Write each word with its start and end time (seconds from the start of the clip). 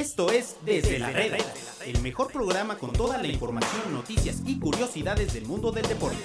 Esto 0.00 0.32
es 0.32 0.56
Desde 0.64 0.98
la 0.98 1.10
Reda, 1.10 1.36
el 1.84 2.00
mejor 2.00 2.32
programa 2.32 2.78
con 2.78 2.90
toda 2.90 3.18
la 3.18 3.26
información, 3.26 3.92
noticias 3.92 4.42
y 4.46 4.58
curiosidades 4.58 5.34
del 5.34 5.44
mundo 5.44 5.70
del 5.72 5.86
deporte. 5.86 6.16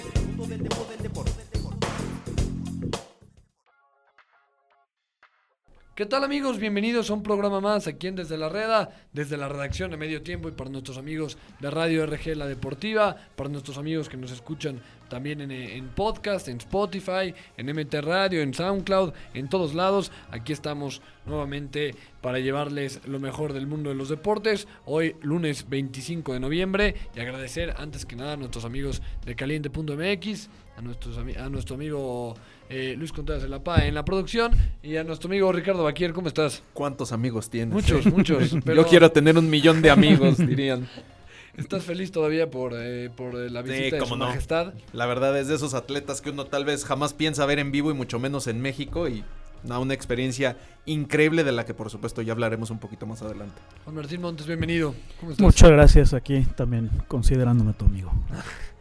¿Qué 5.94 6.06
tal 6.06 6.24
amigos? 6.24 6.58
Bienvenidos 6.58 7.10
a 7.10 7.14
un 7.14 7.22
programa 7.22 7.60
más 7.60 7.86
aquí 7.86 8.06
en 8.06 8.16
Desde 8.16 8.38
la 8.38 8.48
Reda, 8.48 8.90
desde 9.12 9.36
la 9.36 9.48
redacción 9.48 9.90
de 9.90 9.98
Medio 9.98 10.22
Tiempo 10.22 10.48
y 10.48 10.52
para 10.52 10.70
nuestros 10.70 10.96
amigos 10.96 11.36
de 11.60 11.70
Radio 11.70 12.06
RG 12.06 12.34
La 12.34 12.46
Deportiva, 12.46 13.16
para 13.34 13.50
nuestros 13.50 13.76
amigos 13.76 14.08
que 14.08 14.16
nos 14.16 14.30
escuchan 14.30 14.80
también 15.08 15.40
en, 15.40 15.50
en, 15.50 15.88
podcast, 15.88 16.48
en 16.48 16.58
Spotify, 16.58 17.34
en 17.56 17.66
MT 17.66 17.94
Radio, 18.02 18.40
en 18.40 18.54
SoundCloud, 18.54 19.12
en 19.34 19.48
todos 19.48 19.74
lados. 19.74 20.12
Aquí 20.30 20.52
estamos 20.52 21.02
nuevamente 21.26 21.94
para 22.20 22.38
llevarles 22.38 23.00
lo 23.06 23.20
mejor 23.20 23.52
del 23.52 23.66
mundo 23.66 23.90
de 23.90 23.96
los 23.96 24.08
deportes. 24.08 24.66
Hoy 24.84 25.16
lunes 25.22 25.68
25 25.68 26.32
de 26.32 26.40
noviembre 26.40 26.94
y 27.14 27.20
agradecer 27.20 27.74
antes 27.76 28.04
que 28.04 28.16
nada 28.16 28.32
a 28.32 28.36
nuestros 28.36 28.64
amigos 28.64 29.02
de 29.24 29.36
caliente.mx, 29.36 30.48
a, 30.76 30.82
nuestros, 30.82 31.18
a 31.18 31.48
nuestro 31.48 31.76
amigo 31.76 32.34
eh, 32.68 32.94
Luis 32.98 33.12
Contreras 33.12 33.42
de 33.42 33.48
la 33.48 33.62
PA 33.62 33.86
en 33.86 33.94
la 33.94 34.04
producción 34.04 34.52
y 34.82 34.96
a 34.96 35.04
nuestro 35.04 35.28
amigo 35.28 35.52
Ricardo 35.52 35.84
Baquier. 35.84 36.12
¿Cómo 36.12 36.28
estás? 36.28 36.62
¿Cuántos 36.72 37.12
amigos 37.12 37.50
tienes? 37.50 37.74
Muchos, 37.74 38.06
muchos. 38.12 38.50
Yo 38.52 38.86
quiero 38.86 39.10
tener 39.10 39.38
un 39.38 39.48
millón 39.48 39.82
de 39.82 39.90
amigos, 39.90 40.38
dirían. 40.38 40.88
¿Estás 41.56 41.84
feliz 41.84 42.12
todavía 42.12 42.50
por, 42.50 42.72
eh, 42.74 43.10
por 43.16 43.34
la 43.34 43.62
visita 43.62 43.96
sí, 43.96 44.02
de 44.02 44.06
su 44.06 44.16
no. 44.16 44.26
majestad? 44.26 44.74
La 44.92 45.06
verdad 45.06 45.38
es 45.38 45.48
de 45.48 45.54
esos 45.54 45.74
atletas 45.74 46.20
que 46.20 46.30
uno 46.30 46.44
tal 46.44 46.64
vez 46.64 46.84
jamás 46.84 47.14
piensa 47.14 47.46
ver 47.46 47.58
en 47.58 47.72
vivo 47.72 47.90
y 47.90 47.94
mucho 47.94 48.18
menos 48.18 48.46
en 48.46 48.60
México 48.60 49.08
y 49.08 49.24
no, 49.62 49.80
una 49.80 49.94
experiencia 49.94 50.56
increíble 50.84 51.44
de 51.44 51.52
la 51.52 51.64
que 51.64 51.74
por 51.74 51.90
supuesto 51.90 52.22
ya 52.22 52.32
hablaremos 52.32 52.70
un 52.70 52.78
poquito 52.78 53.06
más 53.06 53.22
adelante. 53.22 53.60
Juan 53.84 53.96
Martín 53.96 54.20
Montes, 54.20 54.46
bienvenido. 54.46 54.94
¿Cómo 55.18 55.32
estás? 55.32 55.44
Muchas 55.44 55.70
gracias 55.70 56.14
aquí 56.14 56.46
también 56.56 56.90
considerándome 57.08 57.72
tu 57.72 57.86
amigo. 57.86 58.12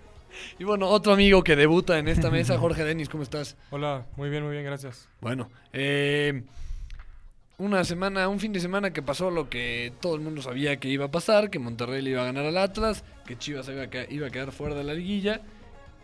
Y 0.57 0.63
bueno, 0.63 0.87
otro 0.87 1.11
amigo 1.11 1.43
que 1.43 1.57
debuta 1.57 1.99
en 1.99 2.07
esta 2.07 2.29
mesa, 2.29 2.57
Jorge 2.57 2.85
Denis, 2.85 3.09
¿cómo 3.09 3.23
estás? 3.23 3.57
Hola, 3.71 4.05
muy 4.15 4.29
bien, 4.29 4.43
muy 4.43 4.53
bien, 4.53 4.63
gracias. 4.63 5.09
Bueno, 5.19 5.49
eh, 5.73 6.43
una 7.57 7.83
semana, 7.83 8.27
un 8.27 8.39
fin 8.39 8.51
de 8.51 8.59
semana 8.59 8.91
que 8.91 9.01
pasó 9.01 9.31
lo 9.31 9.49
que 9.49 9.93
todo 10.01 10.15
el 10.15 10.21
mundo 10.21 10.41
sabía 10.41 10.77
que 10.77 10.89
iba 10.89 11.05
a 11.05 11.11
pasar, 11.11 11.49
que 11.49 11.59
Monterrey 11.59 12.01
le 12.01 12.11
iba 12.11 12.21
a 12.21 12.25
ganar 12.25 12.45
al 12.45 12.57
Atlas, 12.57 13.03
que 13.25 13.37
Chivas 13.37 13.67
iba 13.69 13.83
a, 13.83 13.89
quedar, 13.89 14.11
iba 14.11 14.27
a 14.27 14.29
quedar 14.29 14.51
fuera 14.51 14.75
de 14.75 14.83
la 14.83 14.93
liguilla. 14.93 15.41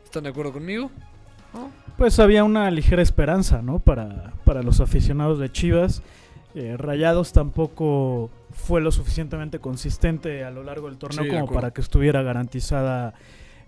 ¿Están 0.04 0.24
de 0.24 0.30
acuerdo 0.30 0.54
conmigo? 0.54 0.92
¿No? 1.54 1.70
Pues 1.98 2.20
había 2.20 2.44
una 2.44 2.72
ligera 2.72 3.02
esperanza, 3.02 3.62
¿no? 3.62 3.80
Para, 3.80 4.34
para 4.46 4.64
los 4.64 4.80
aficionados 4.80 5.40
de 5.40 5.52
Chivas. 5.52 6.02
Eh, 6.56 6.76
Rayados 6.78 7.32
tampoco 7.34 8.30
fue 8.52 8.82
lo 8.82 8.92
suficientemente 8.92 9.60
consistente 9.60 10.44
a 10.44 10.52
lo 10.52 10.64
largo 10.64 10.88
del 10.88 10.98
torneo 10.98 11.24
Sí, 11.24 11.30
como 11.30 11.48
para 11.48 11.72
que 11.72 11.80
estuviera 11.80 12.22
garantizada 12.24 13.14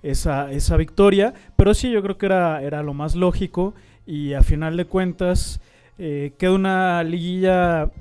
esa, 0.01 0.51
esa 0.51 0.77
victoria. 0.77 1.33
Pero 1.55 1.73
sí, 1.73 1.91
yo 1.91 2.01
creo 2.01 2.17
que 2.17 2.25
era, 2.25 2.61
era 2.61 2.83
lo 2.83 2.93
más 2.93 3.15
lógico. 3.15 3.73
Y 4.05 4.33
a 4.33 4.43
final 4.43 4.75
de 4.75 4.85
cuentas, 4.85 5.61
eh, 5.97 6.33
queda 6.37 6.51
una 6.53 7.03
liguilla 7.03 7.91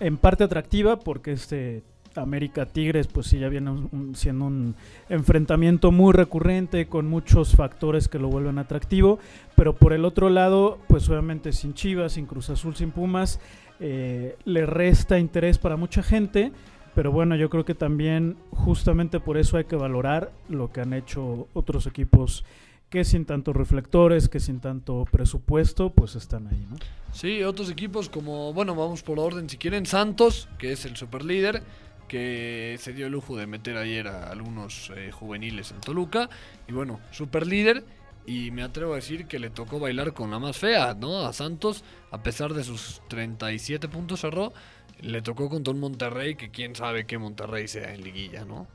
en 0.00 0.16
parte 0.16 0.44
atractiva 0.44 0.98
porque 0.98 1.32
este 1.32 1.82
América 2.14 2.66
Tigres 2.66 3.06
pues 3.06 3.26
sí 3.28 3.38
ya 3.38 3.48
viene 3.48 3.70
un- 3.70 4.12
siendo 4.14 4.44
un 4.44 4.74
enfrentamiento 5.08 5.92
muy 5.92 6.12
recurrente 6.12 6.86
con 6.86 7.06
muchos 7.08 7.56
factores 7.56 8.06
que 8.08 8.18
lo 8.18 8.28
vuelven 8.28 8.58
atractivo 8.58 9.18
pero 9.56 9.74
por 9.74 9.94
el 9.94 10.04
otro 10.04 10.28
lado 10.28 10.78
pues 10.88 11.08
obviamente 11.08 11.52
sin 11.52 11.72
Chivas 11.72 12.12
sin 12.12 12.26
Cruz 12.26 12.50
Azul 12.50 12.74
sin 12.76 12.90
Pumas 12.90 13.40
eh, 13.80 14.36
le 14.44 14.66
resta 14.66 15.18
interés 15.18 15.56
para 15.58 15.76
mucha 15.76 16.02
gente 16.02 16.52
pero 16.94 17.12
bueno 17.12 17.34
yo 17.34 17.48
creo 17.48 17.64
que 17.64 17.74
también 17.74 18.36
justamente 18.50 19.18
por 19.18 19.38
eso 19.38 19.56
hay 19.56 19.64
que 19.64 19.76
valorar 19.76 20.32
lo 20.50 20.70
que 20.70 20.82
han 20.82 20.92
hecho 20.92 21.48
otros 21.54 21.86
equipos 21.86 22.44
que 22.92 23.04
sin 23.04 23.24
tantos 23.24 23.56
reflectores 23.56 24.28
que 24.28 24.38
sin 24.38 24.60
tanto 24.60 25.06
presupuesto 25.10 25.94
pues 25.94 26.14
están 26.14 26.46
ahí 26.46 26.66
¿no? 26.68 26.76
Sí, 27.10 27.42
otros 27.42 27.70
equipos 27.70 28.10
como, 28.10 28.52
bueno, 28.52 28.74
vamos 28.74 29.02
por 29.02 29.18
orden 29.18 29.48
si 29.48 29.56
quieren, 29.56 29.86
Santos, 29.86 30.48
que 30.58 30.72
es 30.72 30.84
el 30.84 30.96
superlíder, 30.96 31.62
que 32.06 32.76
se 32.78 32.92
dio 32.92 33.06
el 33.06 33.12
lujo 33.12 33.34
de 33.36 33.46
meter 33.46 33.78
ayer 33.78 34.08
a 34.08 34.30
algunos 34.30 34.92
eh, 34.94 35.10
juveniles 35.10 35.72
en 35.72 35.80
Toluca, 35.80 36.28
y 36.68 36.72
bueno, 36.72 37.00
superlíder, 37.10 37.84
y 38.26 38.50
me 38.50 38.62
atrevo 38.62 38.92
a 38.92 38.96
decir 38.96 39.26
que 39.26 39.38
le 39.38 39.50
tocó 39.50 39.78
bailar 39.78 40.12
con 40.12 40.30
la 40.30 40.38
más 40.38 40.56
fea, 40.56 40.94
¿no? 40.94 41.26
A 41.26 41.32
Santos, 41.32 41.84
a 42.10 42.22
pesar 42.22 42.54
de 42.54 42.64
sus 42.64 43.02
37 43.08 43.88
puntos 43.88 44.20
cerró, 44.20 44.52
le 45.00 45.20
tocó 45.20 45.50
contra 45.50 45.72
un 45.72 45.80
Monterrey 45.80 46.34
que 46.34 46.50
quién 46.50 46.74
sabe 46.76 47.06
qué 47.06 47.18
Monterrey 47.18 47.68
sea 47.68 47.94
en 47.94 48.04
liguilla, 48.04 48.44
¿no? 48.44 48.68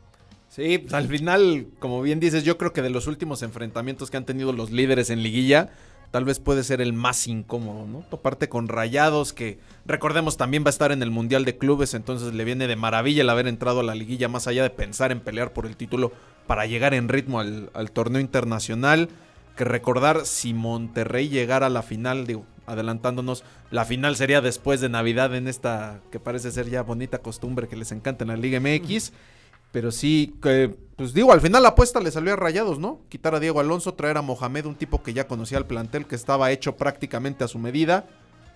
Sí, 0.57 0.79
pues, 0.79 0.93
al 0.95 1.07
final, 1.07 1.67
como 1.77 2.01
bien 2.01 2.19
dices, 2.19 2.43
yo 2.43 2.57
creo 2.57 2.73
que 2.73 2.81
de 2.81 2.89
los 2.89 3.05
últimos 3.05 3.43
enfrentamientos 3.43 4.09
que 4.09 4.17
han 4.17 4.25
tenido 4.25 4.53
los 4.53 4.71
líderes 4.71 5.11
en 5.11 5.21
liguilla, 5.21 5.69
tal 6.09 6.25
vez 6.25 6.39
puede 6.39 6.63
ser 6.63 6.81
el 6.81 6.93
más 6.93 7.27
incómodo, 7.27 7.85
¿no? 7.85 7.99
Toparte 8.09 8.49
con 8.49 8.67
Rayados, 8.67 9.33
que 9.33 9.59
recordemos 9.85 10.35
también 10.35 10.63
va 10.63 10.69
a 10.69 10.71
estar 10.71 10.91
en 10.91 11.03
el 11.03 11.11
Mundial 11.11 11.45
de 11.45 11.59
Clubes, 11.59 11.93
entonces 11.93 12.33
le 12.33 12.43
viene 12.43 12.65
de 12.65 12.75
maravilla 12.75 13.21
el 13.21 13.29
haber 13.29 13.47
entrado 13.47 13.81
a 13.81 13.83
la 13.83 13.93
liguilla, 13.93 14.29
más 14.29 14.47
allá 14.47 14.63
de 14.63 14.71
pensar 14.71 15.11
en 15.11 15.19
pelear 15.19 15.53
por 15.53 15.67
el 15.67 15.77
título 15.77 16.11
para 16.47 16.65
llegar 16.65 16.95
en 16.95 17.07
ritmo 17.07 17.39
al, 17.39 17.69
al 17.75 17.91
torneo 17.91 18.19
internacional. 18.19 19.09
Que 19.55 19.63
recordar, 19.63 20.25
si 20.25 20.55
Monterrey 20.55 21.29
llegara 21.29 21.67
a 21.67 21.69
la 21.69 21.83
final, 21.83 22.25
digo, 22.25 22.47
adelantándonos, 22.65 23.43
la 23.69 23.85
final 23.85 24.15
sería 24.15 24.41
después 24.41 24.81
de 24.81 24.89
Navidad 24.89 25.35
en 25.35 25.47
esta 25.47 26.01
que 26.11 26.19
parece 26.19 26.51
ser 26.51 26.67
ya 26.67 26.81
bonita 26.81 27.19
costumbre 27.19 27.67
que 27.67 27.75
les 27.75 27.91
encanta 27.91 28.23
en 28.23 28.29
la 28.29 28.37
Liga 28.37 28.59
MX. 28.59 29.13
Pero 29.77 29.91
sí, 29.91 30.33
que, 30.41 30.75
pues 30.95 31.13
digo, 31.13 31.31
al 31.31 31.39
final 31.39 31.61
la 31.61 31.69
apuesta 31.69 31.99
le 31.99 32.09
salió 32.09 32.33
a 32.33 32.35
rayados, 32.35 32.79
¿no? 32.79 33.01
Quitar 33.09 33.35
a 33.35 33.39
Diego 33.39 33.59
Alonso, 33.59 33.93
traer 33.93 34.17
a 34.17 34.23
Mohamed, 34.23 34.65
un 34.65 34.73
tipo 34.73 35.03
que 35.03 35.13
ya 35.13 35.27
conocía 35.27 35.59
el 35.59 35.67
plantel, 35.67 36.07
que 36.07 36.15
estaba 36.15 36.49
hecho 36.49 36.77
prácticamente 36.77 37.43
a 37.43 37.47
su 37.47 37.59
medida. 37.59 38.07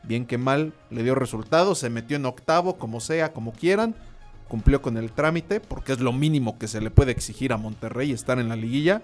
Bien 0.01 0.25
que 0.25 0.39
mal, 0.39 0.73
le 0.89 1.03
dio 1.03 1.13
resultados, 1.13 1.77
se 1.77 1.91
metió 1.91 2.17
en 2.17 2.25
octavo, 2.25 2.79
como 2.79 2.99
sea, 3.01 3.33
como 3.33 3.53
quieran. 3.53 3.93
Cumplió 4.47 4.81
con 4.81 4.97
el 4.97 5.11
trámite, 5.11 5.59
porque 5.59 5.91
es 5.91 5.99
lo 5.99 6.11
mínimo 6.11 6.57
que 6.57 6.67
se 6.67 6.81
le 6.81 6.89
puede 6.89 7.11
exigir 7.11 7.53
a 7.53 7.57
Monterrey 7.57 8.11
estar 8.11 8.39
en 8.39 8.49
la 8.49 8.55
liguilla. 8.55 9.03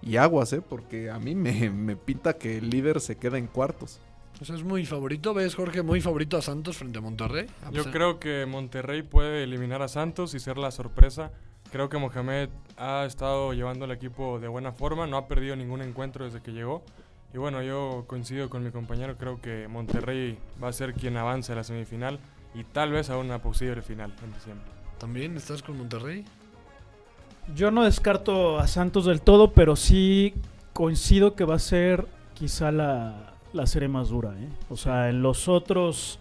Y 0.00 0.16
aguas, 0.16 0.52
¿eh? 0.52 0.60
Porque 0.62 1.10
a 1.10 1.18
mí 1.18 1.34
me, 1.34 1.70
me 1.70 1.96
pinta 1.96 2.34
que 2.34 2.58
el 2.58 2.70
líder 2.70 3.00
se 3.00 3.16
queda 3.16 3.36
en 3.36 3.48
cuartos. 3.48 3.98
Sea, 4.44 4.54
es 4.54 4.62
muy 4.62 4.86
favorito, 4.86 5.34
¿ves, 5.34 5.56
Jorge? 5.56 5.82
Muy 5.82 6.00
favorito 6.00 6.36
a 6.36 6.42
Santos 6.42 6.76
frente 6.76 6.98
a 6.98 7.00
Monterrey. 7.00 7.46
A 7.64 7.72
Yo 7.72 7.78
pesar- 7.82 7.92
creo 7.92 8.20
que 8.20 8.46
Monterrey 8.46 9.02
puede 9.02 9.42
eliminar 9.42 9.82
a 9.82 9.88
Santos 9.88 10.34
y 10.34 10.38
ser 10.38 10.56
la 10.56 10.70
sorpresa. 10.70 11.32
Creo 11.70 11.88
que 11.88 11.98
Mohamed 11.98 12.48
ha 12.76 13.04
estado 13.04 13.52
llevando 13.52 13.84
al 13.84 13.90
equipo 13.90 14.38
de 14.38 14.48
buena 14.48 14.72
forma, 14.72 15.06
no 15.06 15.16
ha 15.16 15.28
perdido 15.28 15.54
ningún 15.56 15.82
encuentro 15.82 16.24
desde 16.24 16.40
que 16.40 16.52
llegó. 16.52 16.82
Y 17.34 17.38
bueno, 17.38 17.62
yo 17.62 18.04
coincido 18.06 18.48
con 18.48 18.64
mi 18.64 18.70
compañero, 18.70 19.16
creo 19.18 19.40
que 19.40 19.68
Monterrey 19.68 20.38
va 20.62 20.68
a 20.68 20.72
ser 20.72 20.94
quien 20.94 21.16
avance 21.18 21.52
a 21.52 21.56
la 21.56 21.64
semifinal 21.64 22.18
y 22.54 22.64
tal 22.64 22.92
vez 22.92 23.10
a 23.10 23.18
una 23.18 23.42
posible 23.42 23.82
final 23.82 24.14
en 24.24 24.32
diciembre. 24.32 24.66
¿También 24.98 25.36
estás 25.36 25.62
con 25.62 25.76
Monterrey? 25.76 26.24
Yo 27.54 27.70
no 27.70 27.84
descarto 27.84 28.58
a 28.58 28.66
Santos 28.66 29.04
del 29.04 29.20
todo, 29.20 29.52
pero 29.52 29.76
sí 29.76 30.34
coincido 30.72 31.34
que 31.34 31.44
va 31.44 31.56
a 31.56 31.58
ser 31.58 32.06
quizá 32.34 32.72
la, 32.72 33.34
la 33.52 33.66
serie 33.66 33.88
más 33.88 34.08
dura. 34.08 34.30
¿eh? 34.38 34.48
O 34.70 34.76
sea, 34.76 35.08
en 35.10 35.22
los 35.22 35.48
otros, 35.48 36.18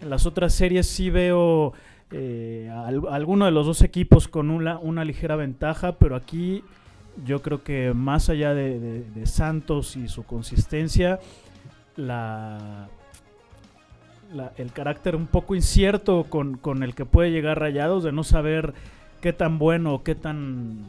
en 0.00 0.10
las 0.10 0.26
otras 0.26 0.54
series 0.54 0.86
sí 0.86 1.10
veo 1.10 1.72
eh, 2.12 2.68
alguno 3.10 3.44
de 3.44 3.52
los 3.52 3.66
dos 3.66 3.82
equipos 3.82 4.26
con 4.26 4.50
una, 4.50 4.78
una 4.78 5.04
ligera 5.04 5.36
ventaja, 5.36 5.92
pero 5.92 6.16
aquí 6.16 6.64
yo 7.24 7.42
creo 7.42 7.62
que 7.62 7.92
más 7.94 8.28
allá 8.28 8.54
de, 8.54 9.04
Santos 9.26 9.96
y 9.96 10.08
su 10.08 10.24
consistencia, 10.24 11.20
la, 11.96 12.88
el 14.56 14.72
carácter 14.72 15.14
un 15.16 15.26
poco 15.26 15.54
incierto 15.54 16.24
con, 16.28 16.56
con 16.56 16.82
el 16.82 16.94
que 16.94 17.04
puede 17.04 17.30
llegar 17.30 17.60
Rayados, 17.60 18.02
de 18.02 18.12
no 18.12 18.24
saber 18.24 18.74
qué 19.20 19.32
tan 19.32 19.58
bueno 19.58 19.94
o 19.94 20.02
qué 20.02 20.14
tan 20.14 20.86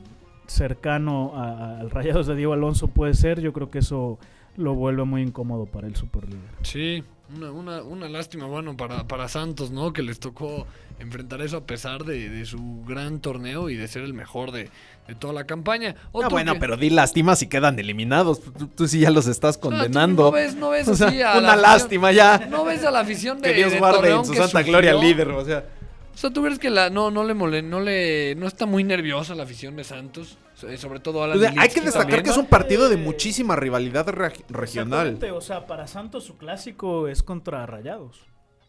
cercano 0.48 1.34
al 1.36 1.90
Rayados 1.92 2.28
de 2.28 2.36
Diego 2.36 2.54
Alonso 2.54 2.88
puede 2.88 3.14
ser, 3.14 3.42
yo 3.42 3.54
creo 3.54 3.70
que 3.70 3.80
eso 3.80 4.20
lo 4.58 4.74
vuelve 4.76 5.04
muy 5.06 5.22
incómodo 5.22 5.66
para 5.66 5.88
el 5.88 5.96
superlíder. 5.96 6.40
Sí, 6.64 7.04
una, 7.36 7.52
una, 7.52 7.82
una 7.84 8.10
lástima, 8.10 8.46
bueno, 8.46 8.76
para, 8.76 9.08
para 9.08 9.28
Santos, 9.30 9.72
¿no? 9.72 9.94
Que 9.94 10.04
les 10.04 10.20
tocó 10.20 10.68
enfrentar 11.00 11.42
eso 11.42 11.58
a 11.58 11.66
pesar 11.66 12.04
de, 12.04 12.30
de 12.30 12.46
su 12.46 12.84
gran 12.88 13.22
torneo 13.22 13.70
y 13.70 13.76
de 13.76 13.88
ser 13.88 14.04
el 14.04 14.14
mejor 14.14 14.52
de, 14.52 14.70
de 15.08 15.16
toda 15.16 15.34
la 15.34 15.46
campaña. 15.46 15.96
Ah, 15.98 16.10
Otro 16.12 16.30
bueno, 16.32 16.54
que- 16.54 16.60
pero 16.60 16.78
di 16.78 16.90
lástima 16.90 17.36
si 17.36 17.48
quedan 17.48 17.80
eliminados. 17.80 18.42
Tú, 18.42 18.68
tú 18.68 18.88
sí 18.88 19.00
ya 19.00 19.10
los 19.10 19.28
estás 19.28 19.60
tú 19.60 19.70
condenando. 19.70 20.24
No 20.26 20.32
ves, 20.32 20.56
no 20.56 20.70
ves 20.70 20.88
O 20.90 20.96
sea, 20.96 21.08
así 21.08 21.22
a 21.22 21.34
la 21.36 21.40
una 21.40 21.48
afición- 21.54 21.62
lástima 21.62 22.12
ya. 22.12 22.48
No 22.50 22.66
ves 22.66 22.84
a 22.84 22.92
la 22.92 23.00
afición 23.00 23.42
de 23.42 23.50
que 23.50 23.56
Dios 23.56 23.72
de 23.72 23.80
guarde 23.80 24.12
en 24.12 24.26
su 24.26 24.34
santa 24.34 24.48
sufrió. 24.60 24.68
gloria 24.68 24.92
al 24.92 25.00
líder, 25.02 25.30
o 25.30 25.44
sea. 25.46 25.66
O 26.14 26.18
sea, 26.18 26.30
tú 26.30 26.44
crees 26.44 26.60
que 26.60 26.70
la, 26.70 26.90
no, 26.90 27.10
no 27.10 27.24
le 27.24 27.34
mole, 27.34 27.62
no 27.64 27.80
le, 27.80 28.36
no 28.36 28.46
está 28.46 28.66
muy 28.66 28.84
nerviosa 28.84 29.34
la 29.34 29.44
afición 29.44 29.78
de 29.78 29.86
Santos, 29.86 30.38
sobre 30.78 31.00
todo 31.00 31.24
a 31.24 31.28
la 31.28 31.36
O 31.36 31.40
sea, 31.40 31.54
hay 31.58 31.70
que 31.70 31.82
destacar 31.82 32.24
que 32.24 32.30
es 32.30 32.38
un 32.38 32.46
partido 32.48 32.90
de 32.90 32.98
muchísima 32.98 33.56
rivalidad 33.56 34.08
reg- 34.08 34.44
regional. 34.50 35.20
O 35.34 35.42
sea, 35.42 35.66
para 35.68 35.88
Santos 35.88 36.24
su 36.24 36.38
clásico 36.38 37.08
es 37.08 37.24
contra 37.24 37.66
Rayados. 37.66 38.22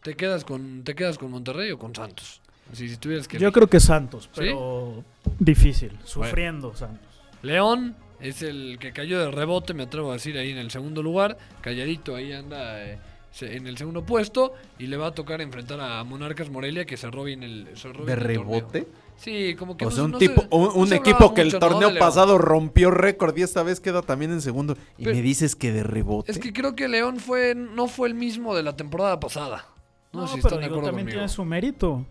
¿Te 0.02 0.14
quedas 0.16 0.44
con, 0.44 0.82
te 0.84 0.94
quedas 0.94 1.16
con 1.18 1.30
Monterrey 1.30 1.70
o 1.70 1.78
con 1.78 1.94
Santos? 1.94 2.40
Si, 2.72 2.88
si 2.88 2.96
tuvieras 2.96 3.28
que 3.28 3.36
Yo 3.38 3.46
elegir. 3.48 3.52
creo 3.54 3.68
que 3.68 3.80
Santos, 3.80 4.24
¿Sí? 4.24 4.30
pero 4.40 5.04
difícil, 5.38 5.96
sufriendo 6.04 6.74
Santos. 6.74 7.06
León 7.42 7.94
es 8.18 8.42
el 8.42 8.78
que 8.80 8.92
cayó 8.92 9.18
de 9.20 9.30
rebote, 9.30 9.74
me 9.74 9.82
atrevo 9.84 10.10
a 10.10 10.14
decir, 10.14 10.36
ahí 10.38 10.50
en 10.50 10.58
el 10.58 10.70
segundo 10.70 11.02
lugar. 11.02 11.36
Calladito 11.60 12.16
ahí 12.16 12.32
anda 12.32 12.82
eh, 12.84 12.98
en 13.40 13.66
el 13.66 13.76
segundo 13.78 14.04
puesto. 14.04 14.52
Y 14.78 14.86
le 14.86 14.96
va 14.96 15.08
a 15.08 15.14
tocar 15.14 15.40
enfrentar 15.40 15.80
a 15.80 16.04
Monarcas 16.04 16.50
Morelia, 16.50 16.84
que 16.84 16.96
el, 17.42 17.68
cerró 17.76 18.04
¿De 18.04 18.14
bien 18.16 18.30
el 18.30 18.36
torneo. 18.36 18.60
rebote? 18.60 18.86
Sí, 19.16 19.54
como 19.56 19.76
que 19.76 19.84
O 19.86 19.90
no- 19.90 19.94
sea, 19.94 20.04
un, 20.04 20.10
no 20.12 20.18
tipo, 20.18 20.42
se- 20.42 20.48
un, 20.50 20.70
un 20.74 20.88
se 20.88 20.96
equipo 20.96 21.32
que 21.32 21.42
el 21.42 21.58
torneo 21.58 21.90
de 21.90 21.98
pasado 21.98 22.38
rompió 22.38 22.90
récord 22.90 23.36
y 23.36 23.42
esta 23.42 23.62
vez 23.62 23.78
queda 23.80 24.02
también 24.02 24.32
en 24.32 24.40
segundo. 24.40 24.76
Y 24.98 25.04
Pero- 25.04 25.16
me 25.16 25.22
dices 25.22 25.54
que 25.56 25.70
de 25.72 25.82
rebote. 25.82 26.32
Es 26.32 26.38
que 26.38 26.52
creo 26.52 26.74
que 26.74 26.88
León 26.88 27.18
fue 27.18 27.54
no 27.54 27.86
fue 27.88 28.08
el 28.08 28.14
mismo 28.14 28.54
de 28.56 28.62
la 28.64 28.76
temporada 28.76 29.20
pasada. 29.20 29.66
No, 30.12 30.22
No, 30.22 30.26
sé 30.26 30.34
si 30.34 30.40
pero 30.42 30.48
están 30.48 30.60
de 30.60 30.66
acuerdo 30.66 30.86
también 30.88 31.06
conmigo. 31.06 31.18
tiene 31.20 31.28
su 31.28 31.44
mérito. 31.44 32.04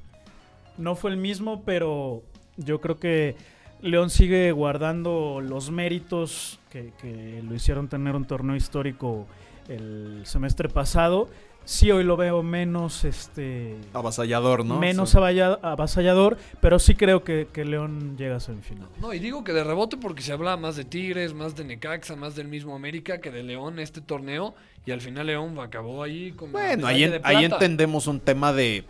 No 0.77 0.95
fue 0.95 1.12
el 1.12 1.17
mismo, 1.17 1.63
pero 1.65 2.24
yo 2.57 2.79
creo 2.81 2.97
que 3.00 3.35
León 3.81 4.09
sigue 4.09 4.51
guardando 4.53 5.41
los 5.41 5.69
méritos 5.69 6.59
que, 6.71 6.94
que 7.01 7.41
lo 7.44 7.53
hicieron 7.53 7.89
tener 7.89 8.15
un 8.15 8.25
torneo 8.25 8.56
histórico 8.56 9.27
el 9.68 10.22
semestre 10.25 10.69
pasado. 10.69 11.30
Sí, 11.63 11.92
hoy 11.92 12.04
lo 12.04 12.18
veo 12.18 12.42
menos, 12.42 13.04
este, 13.06 13.75
Avasallador, 13.94 14.66
¿no? 14.66 14.80
menos 14.80 15.12
Sí. 15.12 15.18
avasallador, 15.62 16.38
pero 16.60 16.80
sí 16.80 16.96
creo 16.96 17.24
que, 17.24 17.48
que 17.54 17.66
León 17.66 18.16
llega 18.18 18.38
a 18.38 18.40
semifinal. 18.40 18.88
No, 19.00 19.13
y 19.13 19.19
digo 19.19 19.44
que 19.44 19.54
de 19.54 19.63
rebote 19.63 19.96
porque 19.98 20.24
se 20.24 20.34
hablaba 20.34 20.58
más 20.58 20.75
de 20.75 20.86
Tigres, 20.86 21.36
más 21.36 21.56
de 21.56 21.63
Necaxa, 21.63 22.16
más 22.16 22.36
del 22.36 22.48
mismo 22.48 22.75
América 22.75 23.22
que 23.22 23.30
de 23.30 23.44
León 23.44 23.78
este 23.80 24.02
torneo. 24.02 24.56
Y 24.88 24.92
al 24.92 25.02
final 25.02 25.28
León 25.28 25.60
acabó 25.60 26.02
ahí 26.02 26.31
con 26.31 26.48
la 26.52 26.60
Bueno, 26.60 26.88
ahí, 26.88 27.02
medalla 27.02 27.16
en- 27.18 27.22
de 27.22 27.28
ahí 27.28 27.46
entendemos 27.46 28.08
un 28.08 28.19
tema 28.19 28.52
de 28.54 28.84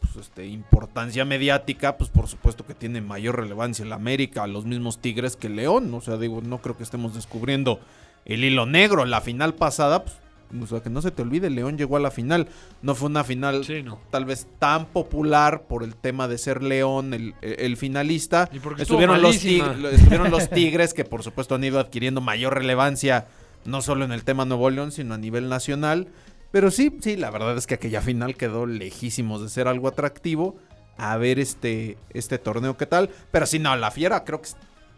pues, 0.00 0.16
este, 0.16 0.46
importancia 0.46 1.24
mediática, 1.24 1.96
pues 1.96 2.10
por 2.10 2.26
supuesto 2.26 2.66
que 2.66 2.74
tiene 2.74 3.00
mayor 3.00 3.36
relevancia 3.36 3.84
el 3.84 3.92
América, 3.92 4.46
los 4.48 4.64
mismos 4.64 4.98
Tigres 4.98 5.36
que 5.36 5.48
León. 5.48 5.94
O 5.94 6.00
sea, 6.00 6.16
digo, 6.16 6.40
no 6.42 6.58
creo 6.58 6.76
que 6.76 6.82
estemos 6.82 7.14
descubriendo 7.14 7.78
el 8.26 8.44
hilo 8.44 8.66
negro. 8.66 9.04
La 9.06 9.20
final 9.20 9.54
pasada, 9.54 10.04
pues, 10.04 10.16
o 10.62 10.66
sea, 10.66 10.80
que 10.80 10.90
no 10.90 11.02
se 11.02 11.10
te 11.10 11.22
olvide, 11.22 11.50
León 11.50 11.78
llegó 11.78 11.96
a 11.96 12.00
la 12.00 12.10
final. 12.10 12.48
No 12.82 12.94
fue 12.94 13.08
una 13.08 13.24
final 13.24 13.64
Sí, 13.64 13.82
no. 13.82 13.98
tal 14.10 14.24
vez 14.24 14.46
tan 14.58 14.86
popular 14.86 15.62
por 15.62 15.82
el 15.82 15.96
tema 15.96 16.28
de 16.28 16.38
ser 16.38 16.62
León 16.62 17.14
el, 17.14 17.34
el 17.40 17.76
finalista. 17.76 18.48
Y 18.52 18.58
Estuvieron 18.80 19.22
los, 19.22 19.36
estuvieron 19.44 20.30
los 20.30 20.50
Tigres 20.50 20.94
que 20.94 21.04
por 21.04 21.22
supuesto 21.22 21.54
han 21.54 21.64
ido 21.64 21.80
adquiriendo 21.80 22.20
mayor 22.20 22.54
relevancia, 22.54 23.26
no 23.64 23.82
solo 23.82 24.04
en 24.04 24.12
el 24.12 24.24
tema 24.24 24.44
Nuevo 24.44 24.68
León, 24.70 24.92
sino 24.92 25.14
a 25.14 25.18
nivel 25.18 25.48
nacional. 25.48 26.08
Pero 26.52 26.70
sí, 26.70 26.96
sí, 27.00 27.16
la 27.16 27.30
verdad 27.30 27.56
es 27.56 27.66
que 27.66 27.74
aquella 27.74 28.00
final 28.00 28.36
quedó 28.36 28.66
lejísimos 28.66 29.42
de 29.42 29.48
ser 29.48 29.68
algo 29.68 29.88
atractivo. 29.88 30.56
A 30.96 31.16
ver 31.18 31.38
este, 31.38 31.98
este 32.14 32.38
torneo 32.38 32.76
qué 32.78 32.86
tal. 32.86 33.10
Pero 33.30 33.44
sí, 33.46 33.58
no, 33.58 33.74
la 33.76 33.90
fiera 33.90 34.24
creo 34.24 34.40
que 34.40 34.48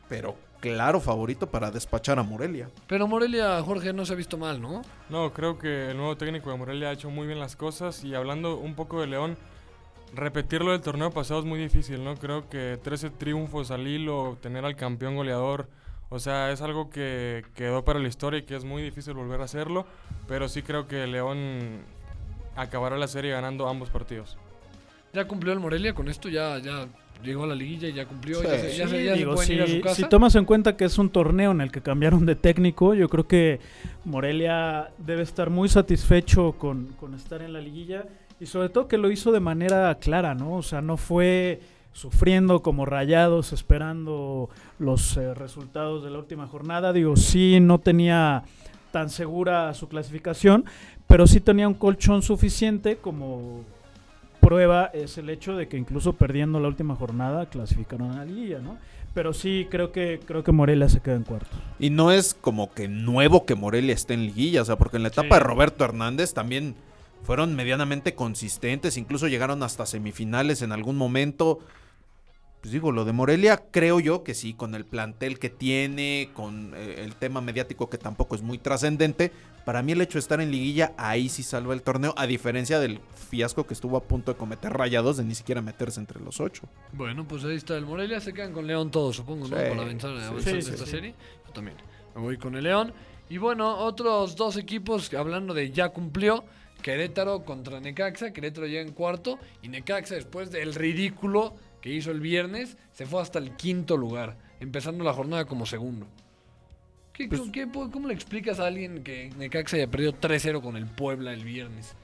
pero 0.08 0.36
claro, 0.60 1.00
favorito 1.00 1.50
para 1.50 1.70
despachar 1.70 2.18
a 2.18 2.22
Morelia. 2.22 2.70
Pero 2.86 3.06
Morelia, 3.06 3.60
Jorge, 3.62 3.92
no 3.92 4.04
se 4.04 4.12
ha 4.12 4.16
visto 4.16 4.38
mal, 4.38 4.60
¿no? 4.60 4.82
No, 5.08 5.32
creo 5.32 5.58
que 5.58 5.90
el 5.90 5.96
nuevo 5.96 6.16
técnico 6.16 6.50
de 6.50 6.56
Morelia 6.56 6.88
ha 6.88 6.92
hecho 6.92 7.10
muy 7.10 7.26
bien 7.26 7.38
las 7.38 7.56
cosas 7.56 8.04
y 8.04 8.14
hablando 8.14 8.56
un 8.56 8.74
poco 8.74 9.00
de 9.00 9.06
León, 9.06 9.36
repetirlo 10.14 10.72
del 10.72 10.80
torneo 10.80 11.10
pasado 11.10 11.40
es 11.40 11.46
muy 11.46 11.58
difícil, 11.58 12.04
¿no? 12.04 12.16
Creo 12.16 12.48
que 12.48 12.78
13 12.82 13.10
triunfos 13.10 13.70
al 13.70 13.86
hilo, 13.86 14.38
tener 14.40 14.64
al 14.64 14.76
campeón 14.76 15.16
goleador, 15.16 15.68
o 16.10 16.18
sea, 16.18 16.50
es 16.50 16.62
algo 16.62 16.88
que 16.88 17.44
quedó 17.54 17.84
para 17.84 17.98
la 17.98 18.08
historia 18.08 18.40
y 18.40 18.42
que 18.42 18.56
es 18.56 18.64
muy 18.64 18.82
difícil 18.82 19.14
volver 19.14 19.40
a 19.40 19.44
hacerlo, 19.44 19.86
pero 20.26 20.48
sí 20.48 20.62
creo 20.62 20.88
que 20.88 21.06
León 21.06 21.82
acabará 22.56 22.96
la 22.96 23.08
serie 23.08 23.32
ganando 23.32 23.68
ambos 23.68 23.90
partidos. 23.90 24.36
Ya 25.12 25.26
cumplió 25.26 25.52
el 25.52 25.60
Morelia 25.60 25.94
con 25.94 26.08
esto, 26.08 26.28
ya, 26.28 26.58
ya 26.58 26.86
llegó 27.22 27.44
a 27.44 27.46
la 27.48 27.54
liguilla 27.54 27.88
y 27.88 27.92
ya 27.94 28.06
cumplió. 28.06 28.40
Sí. 28.40 28.46
ya 28.46 28.58
se, 28.58 28.76
ya 28.76 28.84
Sí, 28.86 28.90
se- 28.90 29.04
ya 29.04 29.12
se 29.12 29.18
digo, 29.18 29.34
pueden 29.34 29.52
ir 29.52 29.62
a 29.62 29.66
si, 29.66 29.76
su 29.76 29.80
casa. 29.82 29.94
si 29.96 30.08
tomas 30.08 30.34
en 30.36 30.44
cuenta 30.44 30.76
que 30.76 30.84
es 30.84 30.98
un 30.98 31.10
torneo 31.10 31.50
en 31.50 31.60
el 31.60 31.70
que 31.72 31.80
cambiaron 31.82 32.24
de 32.26 32.34
técnico, 32.36 32.94
yo 32.94 33.08
creo 33.08 33.26
que 33.26 33.60
Morelia 34.04 34.90
debe 34.98 35.22
estar 35.22 35.50
muy 35.50 35.68
satisfecho 35.68 36.52
con, 36.52 36.86
con 36.98 37.14
estar 37.14 37.42
en 37.42 37.52
la 37.52 37.60
liguilla 37.60 38.04
y 38.40 38.46
sobre 38.46 38.68
todo 38.68 38.88
que 38.88 38.98
lo 38.98 39.10
hizo 39.10 39.32
de 39.32 39.40
manera 39.40 39.94
clara, 39.96 40.34
¿no? 40.34 40.54
O 40.54 40.62
sea, 40.62 40.80
no 40.80 40.96
fue 40.96 41.60
sufriendo 41.92 42.62
como 42.62 42.86
rayados, 42.86 43.52
esperando 43.52 44.48
los 44.78 45.16
eh, 45.16 45.34
resultados 45.34 46.04
de 46.04 46.10
la 46.10 46.18
última 46.18 46.46
jornada. 46.46 46.92
Digo, 46.92 47.16
sí, 47.16 47.58
no 47.60 47.78
tenía 47.80 48.44
tan 48.92 49.10
segura 49.10 49.74
su 49.74 49.88
clasificación, 49.88 50.64
pero 51.06 51.26
sí 51.26 51.40
tenía 51.40 51.66
un 51.68 51.74
colchón 51.74 52.22
suficiente 52.22 52.96
como 52.96 53.62
prueba 54.48 54.86
es 54.94 55.18
el 55.18 55.28
hecho 55.28 55.54
de 55.56 55.68
que 55.68 55.76
incluso 55.76 56.14
perdiendo 56.14 56.58
la 56.58 56.68
última 56.68 56.94
jornada 56.96 57.50
clasificaron 57.50 58.12
a 58.12 58.16
la 58.16 58.24
liguilla, 58.24 58.60
¿no? 58.60 58.78
Pero 59.12 59.34
sí 59.34 59.66
creo 59.70 59.92
que 59.92 60.20
creo 60.24 60.42
que 60.42 60.52
Morelia 60.52 60.88
se 60.88 61.00
queda 61.00 61.16
en 61.16 61.24
cuartos. 61.24 61.58
Y 61.78 61.90
no 61.90 62.10
es 62.12 62.32
como 62.32 62.72
que 62.72 62.88
nuevo 62.88 63.44
que 63.44 63.54
Morelia 63.54 63.92
esté 63.92 64.14
en 64.14 64.22
liguilla, 64.24 64.62
o 64.62 64.64
sea, 64.64 64.76
porque 64.76 64.96
en 64.96 65.02
la 65.02 65.08
etapa 65.10 65.28
Sí. 65.28 65.34
de 65.34 65.40
Roberto 65.40 65.84
Hernández 65.84 66.32
también 66.32 66.74
fueron 67.24 67.54
medianamente 67.56 68.14
consistentes, 68.14 68.96
incluso 68.96 69.28
llegaron 69.28 69.62
hasta 69.62 69.84
semifinales 69.84 70.62
en 70.62 70.72
algún 70.72 70.96
momento. 70.96 71.58
Pues 72.60 72.72
digo, 72.72 72.90
lo 72.90 73.04
de 73.04 73.12
Morelia 73.12 73.62
creo 73.70 74.00
yo 74.00 74.24
que 74.24 74.34
sí, 74.34 74.52
con 74.54 74.74
el 74.74 74.84
plantel 74.84 75.38
que 75.38 75.48
tiene, 75.48 76.30
con 76.34 76.74
eh, 76.74 77.04
el 77.04 77.14
tema 77.14 77.40
mediático 77.40 77.88
que 77.88 77.98
tampoco 77.98 78.34
es 78.34 78.42
muy 78.42 78.58
trascendente, 78.58 79.30
para 79.64 79.82
mí 79.82 79.92
el 79.92 80.00
hecho 80.00 80.14
de 80.14 80.20
estar 80.20 80.40
en 80.40 80.50
liguilla 80.50 80.92
ahí 80.96 81.28
sí 81.28 81.42
salva 81.42 81.74
el 81.74 81.82
torneo, 81.82 82.14
a 82.16 82.26
diferencia 82.26 82.80
del 82.80 83.00
fiasco 83.28 83.66
que 83.66 83.74
estuvo 83.74 83.96
a 83.98 84.02
punto 84.02 84.32
de 84.32 84.38
cometer 84.38 84.72
rayados 84.72 85.18
de 85.18 85.24
ni 85.24 85.34
siquiera 85.34 85.60
meterse 85.60 86.00
entre 86.00 86.20
los 86.20 86.40
ocho. 86.40 86.62
Bueno, 86.94 87.28
pues 87.28 87.44
ahí 87.44 87.56
está 87.56 87.76
el 87.76 87.84
Morelia. 87.84 88.18
Se 88.20 88.32
quedan 88.32 88.54
con 88.54 88.66
León 88.66 88.90
todos, 88.90 89.16
supongo, 89.16 89.46
¿no? 89.46 89.56
Sí, 89.56 89.62
Para 89.68 89.82
avanzar, 89.82 90.42
sí, 90.42 90.50
esta 90.56 90.84
sí. 90.86 90.90
serie. 90.90 91.14
Yo 91.46 91.52
también. 91.52 91.76
Me 92.14 92.22
voy 92.22 92.38
con 92.38 92.54
el 92.56 92.64
León. 92.64 92.94
Y 93.28 93.36
bueno, 93.36 93.76
otros 93.76 94.36
dos 94.36 94.56
equipos, 94.56 95.12
hablando 95.12 95.52
de 95.52 95.70
ya 95.70 95.90
cumplió. 95.90 96.44
Querétaro 96.80 97.44
contra 97.44 97.78
Necaxa. 97.78 98.32
Querétaro 98.32 98.66
llega 98.66 98.80
en 98.80 98.92
cuarto. 98.92 99.38
Y 99.62 99.68
Necaxa, 99.68 100.14
después 100.14 100.50
del 100.50 100.74
ridículo 100.74 101.54
que 101.80 101.90
hizo 101.90 102.10
el 102.10 102.20
viernes, 102.20 102.76
se 102.92 103.06
fue 103.06 103.20
hasta 103.22 103.38
el 103.38 103.52
quinto 103.56 103.96
lugar. 103.96 104.36
Empezando 104.60 105.04
la 105.04 105.12
jornada 105.12 105.44
como 105.44 105.66
segundo. 105.66 106.06
¿Qué, 107.12 107.28
Pues 107.28 107.42
qué- 107.52 107.68
¿Cómo 107.70 108.08
le 108.08 108.14
explicas 108.14 108.60
a 108.60 108.66
alguien 108.66 109.02
que 109.02 109.30
Necaxa 109.36 109.76
haya 109.76 109.88
perdido 109.88 110.12
3-0 110.12 110.60
con 110.62 110.76
el 110.76 110.86
Puebla 110.86 111.32
el 111.32 111.44
viernes? 111.44 111.94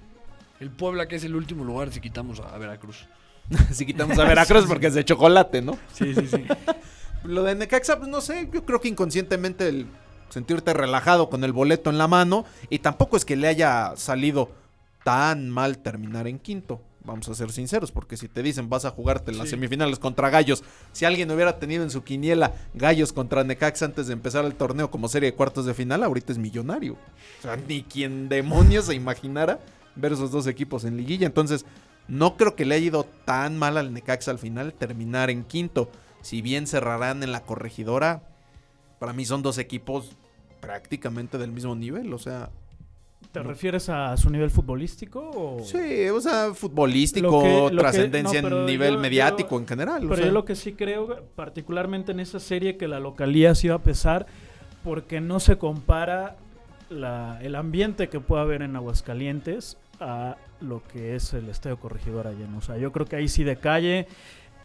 El 0.60 0.70
Puebla 0.70 1.06
que 1.08 1.16
es 1.16 1.24
el 1.24 1.34
último 1.36 1.64
lugar 1.64 1.92
si 1.92 2.00
quitamos 2.00 2.40
a 2.40 2.54
a 2.54 2.58
Veracruz. 2.58 3.06
si 3.72 3.86
quitamos 3.86 4.18
a 4.18 4.24
Veracruz 4.24 4.64
porque 4.68 4.88
es 4.88 4.94
de 4.94 5.04
chocolate, 5.04 5.62
¿no? 5.62 5.78
Sí, 5.92 6.14
sí, 6.14 6.26
sí. 6.26 6.44
Lo 7.24 7.42
de 7.42 7.54
Necaxa, 7.54 7.96
pues 7.98 8.08
no 8.08 8.20
sé, 8.20 8.48
yo 8.52 8.64
creo 8.64 8.80
que 8.80 8.88
inconscientemente 8.88 9.68
el 9.68 9.86
sentirte 10.28 10.74
relajado 10.74 11.30
con 11.30 11.42
el 11.44 11.52
boleto 11.52 11.90
en 11.90 11.96
la 11.98 12.08
mano 12.08 12.44
y 12.68 12.80
tampoco 12.80 13.16
es 13.16 13.24
que 13.24 13.36
le 13.36 13.46
haya 13.48 13.92
salido 13.96 14.50
tan 15.04 15.48
mal 15.48 15.78
terminar 15.78 16.26
en 16.28 16.38
quinto. 16.38 16.80
Vamos 17.04 17.28
a 17.28 17.34
ser 17.34 17.52
sinceros, 17.52 17.92
porque 17.92 18.16
si 18.16 18.28
te 18.28 18.42
dicen 18.42 18.70
vas 18.70 18.86
a 18.86 18.90
jugarte 18.90 19.30
las 19.30 19.44
Sí. 19.44 19.50
semifinales 19.50 19.98
contra 19.98 20.30
Gallos, 20.30 20.64
si 20.92 21.04
alguien 21.04 21.30
hubiera 21.30 21.58
tenido 21.58 21.82
en 21.84 21.90
su 21.90 22.02
quiniela 22.02 22.54
Gallos 22.72 23.12
contra 23.12 23.44
Necaxa 23.44 23.84
antes 23.84 24.06
de 24.06 24.14
empezar 24.14 24.44
el 24.46 24.54
torneo 24.54 24.90
como 24.90 25.08
serie 25.08 25.30
de 25.30 25.36
cuartos 25.36 25.66
de 25.66 25.74
final, 25.74 26.02
ahorita 26.02 26.32
es 26.32 26.38
millonario. 26.38 26.94
O 27.40 27.42
sea, 27.42 27.56
ni 27.56 27.82
quien 27.82 28.30
demonios 28.30 28.86
se 28.86 28.94
imaginara 28.94 29.60
ver 29.96 30.12
esos 30.14 30.30
dos 30.30 30.46
equipos 30.46 30.84
en 30.84 30.96
liguilla. 30.96 31.26
Entonces, 31.26 31.66
no 32.08 32.36
creo 32.38 32.56
que 32.56 32.64
le 32.64 32.74
haya 32.76 32.86
ido 32.86 33.04
tan 33.26 33.58
mal 33.58 33.76
al 33.76 33.92
Necaxa 33.92 34.30
al 34.30 34.38
final 34.38 34.72
terminar 34.72 35.28
en 35.28 35.44
quinto. 35.44 35.90
Si 36.22 36.40
bien 36.40 36.66
cerrarán 36.66 37.22
en 37.22 37.32
la 37.32 37.42
corregidora, 37.42 38.22
para 38.98 39.12
mí 39.12 39.26
son 39.26 39.42
dos 39.42 39.58
equipos 39.58 40.16
prácticamente 40.60 41.36
del 41.36 41.52
mismo 41.52 41.74
nivel. 41.76 42.14
O 42.14 42.18
sea, 42.18 42.48
¿Te 43.32 43.40
No. 43.40 43.48
refieres 43.48 43.88
a 43.88 44.16
su 44.16 44.30
nivel 44.30 44.50
futbolístico? 44.50 45.30
O... 45.34 45.60
sí, 45.64 46.08
o 46.08 46.20
sea, 46.20 46.54
futbolístico, 46.54 47.42
que- 47.42 47.66
que- 47.70 47.76
trascendencia 47.76 48.40
no, 48.42 48.60
en 48.60 48.66
nivel 48.66 48.94
yo- 48.94 49.00
mediático 49.00 49.50
yo- 49.50 49.58
en 49.58 49.66
general. 49.66 49.98
o 50.04 50.08
Pero 50.08 50.16
sea. 50.16 50.26
yo 50.26 50.32
lo 50.32 50.44
que 50.44 50.54
sí 50.54 50.74
creo, 50.74 51.24
particularmente 51.34 52.12
en 52.12 52.20
esa 52.20 52.38
serie, 52.38 52.76
que 52.76 52.86
la 52.88 53.00
localía 53.00 53.54
sí 53.54 53.68
va 53.68 53.76
a 53.76 53.82
pesar 53.82 54.26
porque 54.84 55.20
no 55.20 55.40
se 55.40 55.58
compara 55.58 56.36
la- 56.90 57.38
el 57.42 57.54
ambiente 57.56 58.08
que 58.08 58.20
puede 58.20 58.42
haber 58.42 58.62
en 58.62 58.76
Aguascalientes 58.76 59.78
a 60.00 60.36
lo 60.60 60.82
que 60.84 61.16
es 61.16 61.32
el 61.34 61.48
Estadio 61.48 61.78
Corregidora 61.78 62.30
lleno. 62.32 62.58
O 62.58 62.60
sea, 62.62 62.76
yo 62.76 62.92
creo 62.92 63.06
que 63.06 63.16
ahí 63.16 63.26
sí 63.28 63.42
de 63.44 63.56
calle 63.56 64.06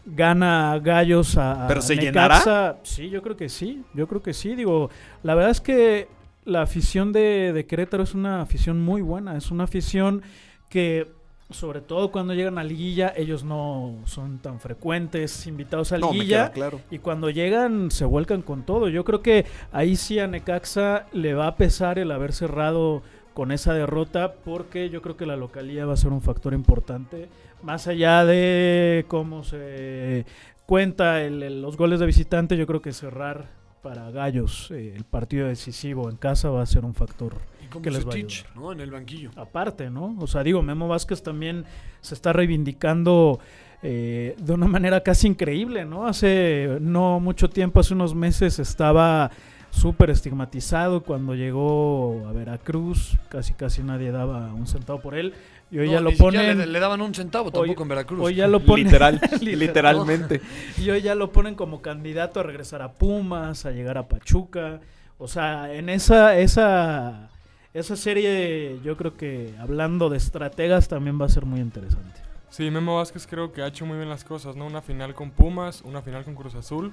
gana 0.06 0.80
Gallos 0.82 1.38
a, 1.38 1.66
a 1.66 1.68
¿Pero 1.68 1.82
se 1.82 1.96
Necaxa. 1.96 2.78
Sí, 2.84 3.10
yo 3.10 3.22
creo 3.22 3.36
que 3.36 3.50
sí, 3.50 3.84
yo 3.94 4.08
creo 4.08 4.22
que 4.22 4.34
sí. 4.34 4.56
Digo, 4.56 4.90
la 5.24 5.36
verdad 5.36 5.52
es 5.52 5.62
que 5.62 6.08
la 6.50 6.62
afición 6.64 7.12
de, 7.14 7.54
de 7.54 7.66
Querétaro 7.66 8.04
es 8.04 8.14
una 8.14 8.42
afición 8.42 8.82
muy 8.82 9.02
buena, 9.02 9.38
es 9.38 9.52
una 9.52 9.64
afición 9.66 10.22
que 10.70 11.08
sobre 11.52 11.82
todo 11.82 12.12
cuando 12.12 12.36
llegan 12.36 12.60
a 12.60 12.64
liguilla, 12.64 13.12
ellos 13.18 13.44
no 13.44 13.96
son 14.06 14.38
tan 14.38 14.60
frecuentes 14.60 15.48
invitados 15.48 15.92
a 15.92 15.98
liguilla. 15.98 16.52
claro. 16.52 16.80
Y 16.92 17.00
cuando 17.00 17.32
llegan, 17.32 17.90
se 17.90 18.06
vuelcan 18.06 18.44
con 18.44 18.64
todo. 18.64 18.88
Yo 18.88 19.04
creo 19.04 19.22
que 19.24 19.46
ahí 19.72 19.96
sí 19.96 20.20
a 20.20 20.28
Necaxa 20.28 21.08
le 21.12 21.34
va 21.34 21.48
a 21.48 21.56
pesar 21.56 21.98
el 21.98 22.12
haber 22.12 22.34
cerrado 22.34 23.02
con 23.34 23.52
esa 23.52 23.74
derrota, 23.74 24.34
porque 24.46 24.90
yo 24.92 25.02
creo 25.02 25.18
que 25.18 25.26
la 25.26 25.38
localía 25.38 25.86
va 25.88 25.94
a 25.94 25.98
ser 25.98 26.12
un 26.12 26.22
factor 26.22 26.54
importante 26.54 27.30
Más 27.64 27.88
allá 27.88 28.26
de 28.26 29.06
cómo 29.08 29.44
se 29.44 30.26
cuenta 30.68 31.24
el- 31.24 31.42
el- 31.44 31.62
los 31.62 31.78
goles 31.78 32.00
de 32.00 32.06
visitante, 32.06 32.58
yo 32.58 32.68
creo 32.68 32.82
que 32.82 32.94
cerrar 32.94 33.48
para 33.82 34.12
Gallos 34.12 34.72
eh, 34.72 34.94
el 34.96 35.04
partido 35.04 35.48
decisivo 35.48 36.10
en 36.10 36.18
casa 36.18 36.50
va 36.50 36.62
a 36.62 36.66
ser 36.66 36.86
un 36.86 36.94
factor 36.94 37.36
que 37.82 37.92
les 37.92 38.06
va 38.06 38.12
a 38.12 38.16
ayudar. 38.16 38.56
¿no? 38.56 38.72
En 38.72 38.80
el 38.80 38.92
banquillo. 38.92 39.32
aparte, 39.36 39.90
¿no? 39.90 40.16
O 40.20 40.28
sea, 40.28 40.44
digo, 40.44 40.62
Memo 40.62 40.88
Vázquez 40.88 41.22
también 41.22 41.66
se 42.02 42.16
está 42.16 42.34
reivindicando 42.34 43.40
eh, 43.82 44.36
de 44.38 44.54
una 44.54 44.68
manera 44.68 45.02
casi 45.02 45.28
increíble, 45.28 45.86
¿no? 45.86 46.08
Hace 46.08 46.80
no 46.82 47.20
mucho 47.20 47.50
tiempo, 47.50 47.80
hace 47.80 47.94
unos 47.94 48.16
meses, 48.16 48.60
estaba 48.60 49.32
súper 49.72 50.10
estigmatizado 50.10 51.04
cuando 51.04 51.36
llegó 51.36 52.28
a 52.28 52.34
Veracruz, 52.34 53.18
casi 53.30 53.54
casi 53.54 53.84
nadie 53.84 54.12
daba 54.12 54.54
un 54.54 54.68
centavo 54.68 55.00
por 55.00 55.16
él, 55.16 55.34
y 55.72 55.78
hoy 55.80 55.88
No, 55.88 55.94
ya 55.94 56.00
lo 56.02 56.12
ponen... 56.14 56.58
Le, 56.58 56.66
le 56.66 56.80
daban 56.80 57.02
un 57.02 57.14
centavo 57.14 57.52
tampoco 57.52 57.84
en 57.84 57.90
Veracruz. 57.90 58.20
Hoy 58.22 58.36
ya 58.36 58.48
lo 58.48 58.60
ponen... 58.60 58.86
Literal, 58.86 59.14
Literal. 59.42 59.60
literalmente. 59.60 60.42
Y 60.78 60.90
hoy 60.90 61.02
ya 61.02 61.16
lo 61.16 61.32
ponen 61.32 61.56
como 61.56 61.82
candidato 61.82 62.40
a 62.40 62.44
regresar 62.44 62.82
a 62.82 62.94
Pumas, 62.94 63.66
a 63.66 63.72
llegar 63.72 63.98
a 63.98 64.08
Pachuca. 64.08 64.80
O 65.18 65.28
sea, 65.28 65.74
en 65.74 65.90
esa, 65.90 66.38
esa, 66.40 67.30
esa 67.74 67.96
serie, 67.96 68.80
yo 68.84 68.96
creo 68.98 69.16
que 69.18 69.54
hablando 69.60 70.10
de 70.10 70.18
estrategas 70.18 70.88
también 70.88 71.20
va 71.22 71.26
a 71.26 71.30
ser 71.30 71.46
muy 71.46 71.60
interesante. 71.60 72.22
Sí, 72.50 72.72
Memo 72.72 72.96
Vázquez 72.98 73.28
creo 73.28 73.52
que 73.52 73.62
ha 73.62 73.68
hecho 73.68 73.86
muy 73.86 73.98
bien 73.98 74.10
las 74.10 74.24
cosas, 74.24 74.56
¿no? 74.56 74.66
Una 74.66 74.82
final 74.82 75.14
con 75.14 75.30
Pumas, 75.32 75.82
una 75.84 76.02
final 76.02 76.24
con 76.24 76.34
Cruz 76.36 76.56
Azul. 76.56 76.92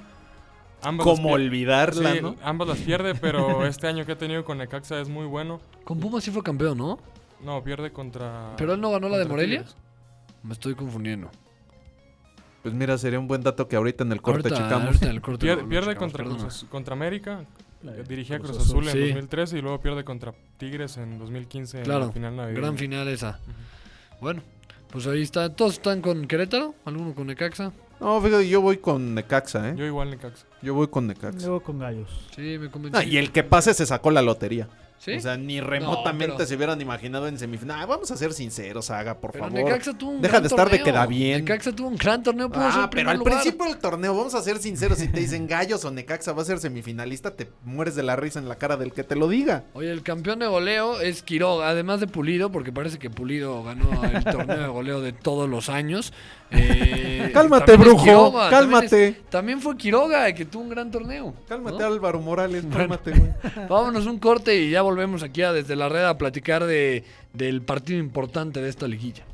Ambas 0.82 1.06
Como 1.06 1.30
olvidarla, 1.30 2.12
Sí, 2.12 2.18
¿no? 2.20 2.36
ambas 2.42 2.68
las 2.68 2.78
pierde, 2.78 3.14
pero 3.14 3.64
este 3.66 3.86
año 3.86 4.04
que 4.04 4.12
ha 4.12 4.18
tenido 4.18 4.44
con 4.44 4.58
Necaxa 4.58 5.00
es 5.00 5.08
muy 5.08 5.24
bueno. 5.24 5.60
Con 5.84 5.98
Pumas 5.98 6.22
sí 6.22 6.30
fue 6.30 6.42
campeón, 6.42 6.76
¿no? 6.76 6.98
No, 7.44 7.62
pierde 7.62 7.92
contra. 7.92 8.54
¿Pero 8.56 8.74
él 8.74 8.80
no 8.80 8.90
ganó 8.90 9.08
la 9.08 9.18
de 9.18 9.24
Morelia? 9.26 9.58
Tigres. 9.60 9.76
Me 10.42 10.52
estoy 10.52 10.74
confundiendo. 10.74 11.30
Pues 12.62 12.74
mira, 12.74 12.98
sería 12.98 13.18
un 13.20 13.28
buen 13.28 13.42
dato 13.42 13.68
que 13.68 13.76
ahorita 13.76 14.04
en 14.04 14.12
el 14.12 14.20
corte 14.22 14.48
Ahorita- 14.48 14.56
checamos. 14.64 14.86
ahorita 14.86 15.06
en 15.06 15.10
el 15.12 15.20
corte 15.20 15.40
Pierde, 15.46 15.56
lo- 15.56 15.62
lo 15.62 15.68
pierde 15.68 15.88
checamos, 15.92 16.12
contra, 16.12 16.24
Cruz 16.24 16.66
contra 16.68 16.94
América, 16.94 17.44
La 17.82 17.92
de 17.92 18.02
dirigía 18.04 18.38
Cruz 18.38 18.52
Cruz 18.52 18.62
Azul 18.66 18.86
en 18.88 18.92
Sí. 18.92 18.98
2013 19.00 19.58
y 19.58 19.62
luego 19.62 19.80
pierde 19.80 20.04
contra 20.04 20.34
Tigres 20.58 20.96
en 20.96 21.18
2015 21.18 21.78
en 21.78 21.84
Claro, 21.84 22.06
la 22.06 22.12
final 22.12 22.34
navideña. 22.36 22.60
Gran 22.60 22.76
final 22.78 23.06
esa. 23.08 23.38
Bueno, 24.20 24.42
pues 24.90 25.06
ahí 25.06 25.22
está. 25.22 25.48
¿Todos 25.54 25.74
están 25.74 26.00
con 26.00 26.26
Querétaro? 26.26 26.74
¿Alguno 26.84 27.14
con 27.14 27.26
Necaxa? 27.28 27.70
No, 28.00 28.20
fíjate, 28.20 28.48
yo 28.48 28.60
voy 28.60 28.78
con 28.78 29.14
Necaxa, 29.14 29.70
¿eh? 29.70 29.74
Yo 29.76 29.84
igual 29.86 30.10
Necaxa. 30.10 30.46
Yo 30.62 30.74
voy 30.74 30.88
con 30.88 31.06
Necaxa. 31.06 31.38
Luego 31.46 31.60
con 31.62 31.78
Gallos. 31.78 32.26
Sí, 32.34 32.58
me 32.58 32.68
convencí. 32.70 32.98
Ah, 32.98 33.04
y 33.04 33.16
el 33.16 33.30
que 33.30 33.42
pase 33.44 33.74
se 33.74 33.86
sacó 33.86 34.10
la 34.10 34.22
lotería. 34.22 34.68
¿Sí? 34.98 35.12
O 35.12 35.20
sea, 35.20 35.36
ni 35.36 35.60
remotamente 35.60 36.34
pero- 36.36 36.46
se 36.48 36.56
hubieran 36.56 36.80
imaginado 36.80 37.28
en 37.28 37.38
semifinal. 37.38 37.80
Ah, 37.82 37.86
vamos 37.86 38.10
a 38.10 38.16
ser 38.16 38.32
sinceros, 38.32 38.90
Haga, 38.90 39.18
por 39.20 39.30
pero 39.32 39.44
favor. 39.44 39.60
Necaxa 39.62 39.92
tuvo 39.96 40.10
un 40.12 40.22
Deja 40.22 40.32
gran 40.32 40.42
de 40.42 40.46
estar 40.48 40.70
de 40.70 40.78
torneo. 40.78 40.84
queda 40.94 41.06
bien. 41.06 41.44
Necaxa 41.44 41.72
tuvo 41.72 41.88
un 41.88 41.96
gran 41.96 42.22
torneo. 42.22 42.48
pudo 42.50 42.64
Ah, 42.64 42.88
pero 42.90 43.10
al 43.10 43.18
lugar. 43.18 43.34
principio 43.34 43.66
del 43.66 43.76
torneo, 43.78 44.16
vamos 44.16 44.34
a 44.34 44.40
ser 44.42 44.58
sinceros, 44.58 44.98
si 44.98 45.08
te 45.08 45.20
dicen 45.20 45.46
Gallos 45.48 45.84
o 45.84 45.90
Necaxa 45.90 46.32
va 46.32 46.42
a 46.42 46.44
ser 46.46 46.58
semifinalista, 46.58 47.36
te 47.36 47.48
mueres 47.64 47.94
de 47.94 48.02
la 48.02 48.16
risa 48.16 48.38
en 48.38 48.48
la 48.48 48.56
cara 48.56 48.76
del 48.78 48.92
que 48.92 49.04
te 49.04 49.16
lo 49.16 49.28
diga. 49.28 49.64
Oye, 49.74 49.90
el 49.92 50.02
campeón 50.02 50.38
de 50.38 50.46
goleo 50.46 51.00
es 51.00 51.22
Quiroga, 51.22 51.68
además 51.68 52.00
de 52.00 52.06
Pulido, 52.06 52.50
porque 52.50 52.72
parece 52.72 52.98
que 52.98 53.10
Pulido 53.10 53.62
ganó 53.64 54.02
el 54.04 54.24
torneo 54.24 54.58
de 54.58 54.66
goleo 54.68 55.00
de 55.02 55.12
todos 55.12 55.48
los 55.48 55.68
años. 55.68 56.12
Eh, 56.50 57.30
Cálmate, 57.34 57.76
brujo, 57.76 58.04
Quiroga, 58.04 58.48
cálmate. 58.50 58.88
También, 58.88 59.14
es- 59.24 59.30
también 59.30 59.60
fue 59.60 59.76
Quiroga, 59.76 60.32
que 60.32 60.44
tuvo 60.44 60.62
un 60.62 60.68
gran 60.70 60.90
torneo. 60.90 61.34
Cálmate, 61.48 61.78
¿no? 61.78 61.86
Álvaro 61.86 62.20
Morales, 62.20 62.62
Bueno. 62.62 62.76
cálmate, 62.78 63.10
güey. 63.12 63.30
Vámonos 63.68 64.06
un 64.06 64.18
corte 64.18 64.56
y 64.56 64.70
ya 64.70 64.82
volvemos 64.82 65.22
aquí 65.22 65.42
a 65.42 65.52
Desde 65.52 65.76
la 65.76 65.88
Red 65.88 66.04
a 66.04 66.16
platicar 66.18 66.64
de, 66.64 67.04
del 67.32 67.62
partido 67.62 67.98
importante 67.98 68.60
de 68.62 68.68
esta 68.70 68.86
liguilla. 68.88 69.24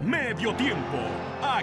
Medio 0.00 0.54
tiempo. 0.56 0.98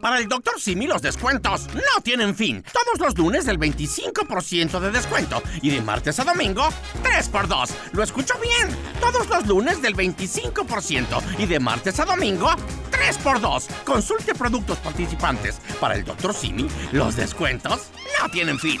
Para 0.00 0.18
el 0.18 0.28
Dr. 0.28 0.58
Simi 0.58 0.86
los 0.86 1.02
descuentos 1.02 1.66
no 1.74 2.02
tienen 2.02 2.34
fin. 2.34 2.64
Todos 2.72 2.98
los 2.98 3.18
lunes 3.18 3.44
del 3.44 3.58
25% 3.58 4.80
de 4.80 4.90
descuento 4.90 5.42
y 5.60 5.70
de 5.70 5.82
martes 5.82 6.18
a 6.18 6.24
domingo 6.24 6.68
3x2. 7.02 7.70
¿Lo 7.92 8.02
escucho 8.02 8.34
bien? 8.40 8.76
Todos 9.00 9.28
los 9.28 9.46
lunes 9.46 9.82
del 9.82 9.94
25% 9.94 11.22
y 11.38 11.46
de 11.46 11.60
martes 11.60 12.00
a 12.00 12.04
domingo 12.04 12.50
3x2. 12.90 13.66
Consulte 13.84 14.34
productos 14.34 14.78
participantes. 14.78 15.60
Para 15.80 15.94
el 15.94 16.04
Dr. 16.04 16.34
Simi 16.34 16.66
los 16.92 17.16
descuentos 17.16 17.90
no 18.20 18.28
tienen 18.30 18.58
fin. 18.58 18.80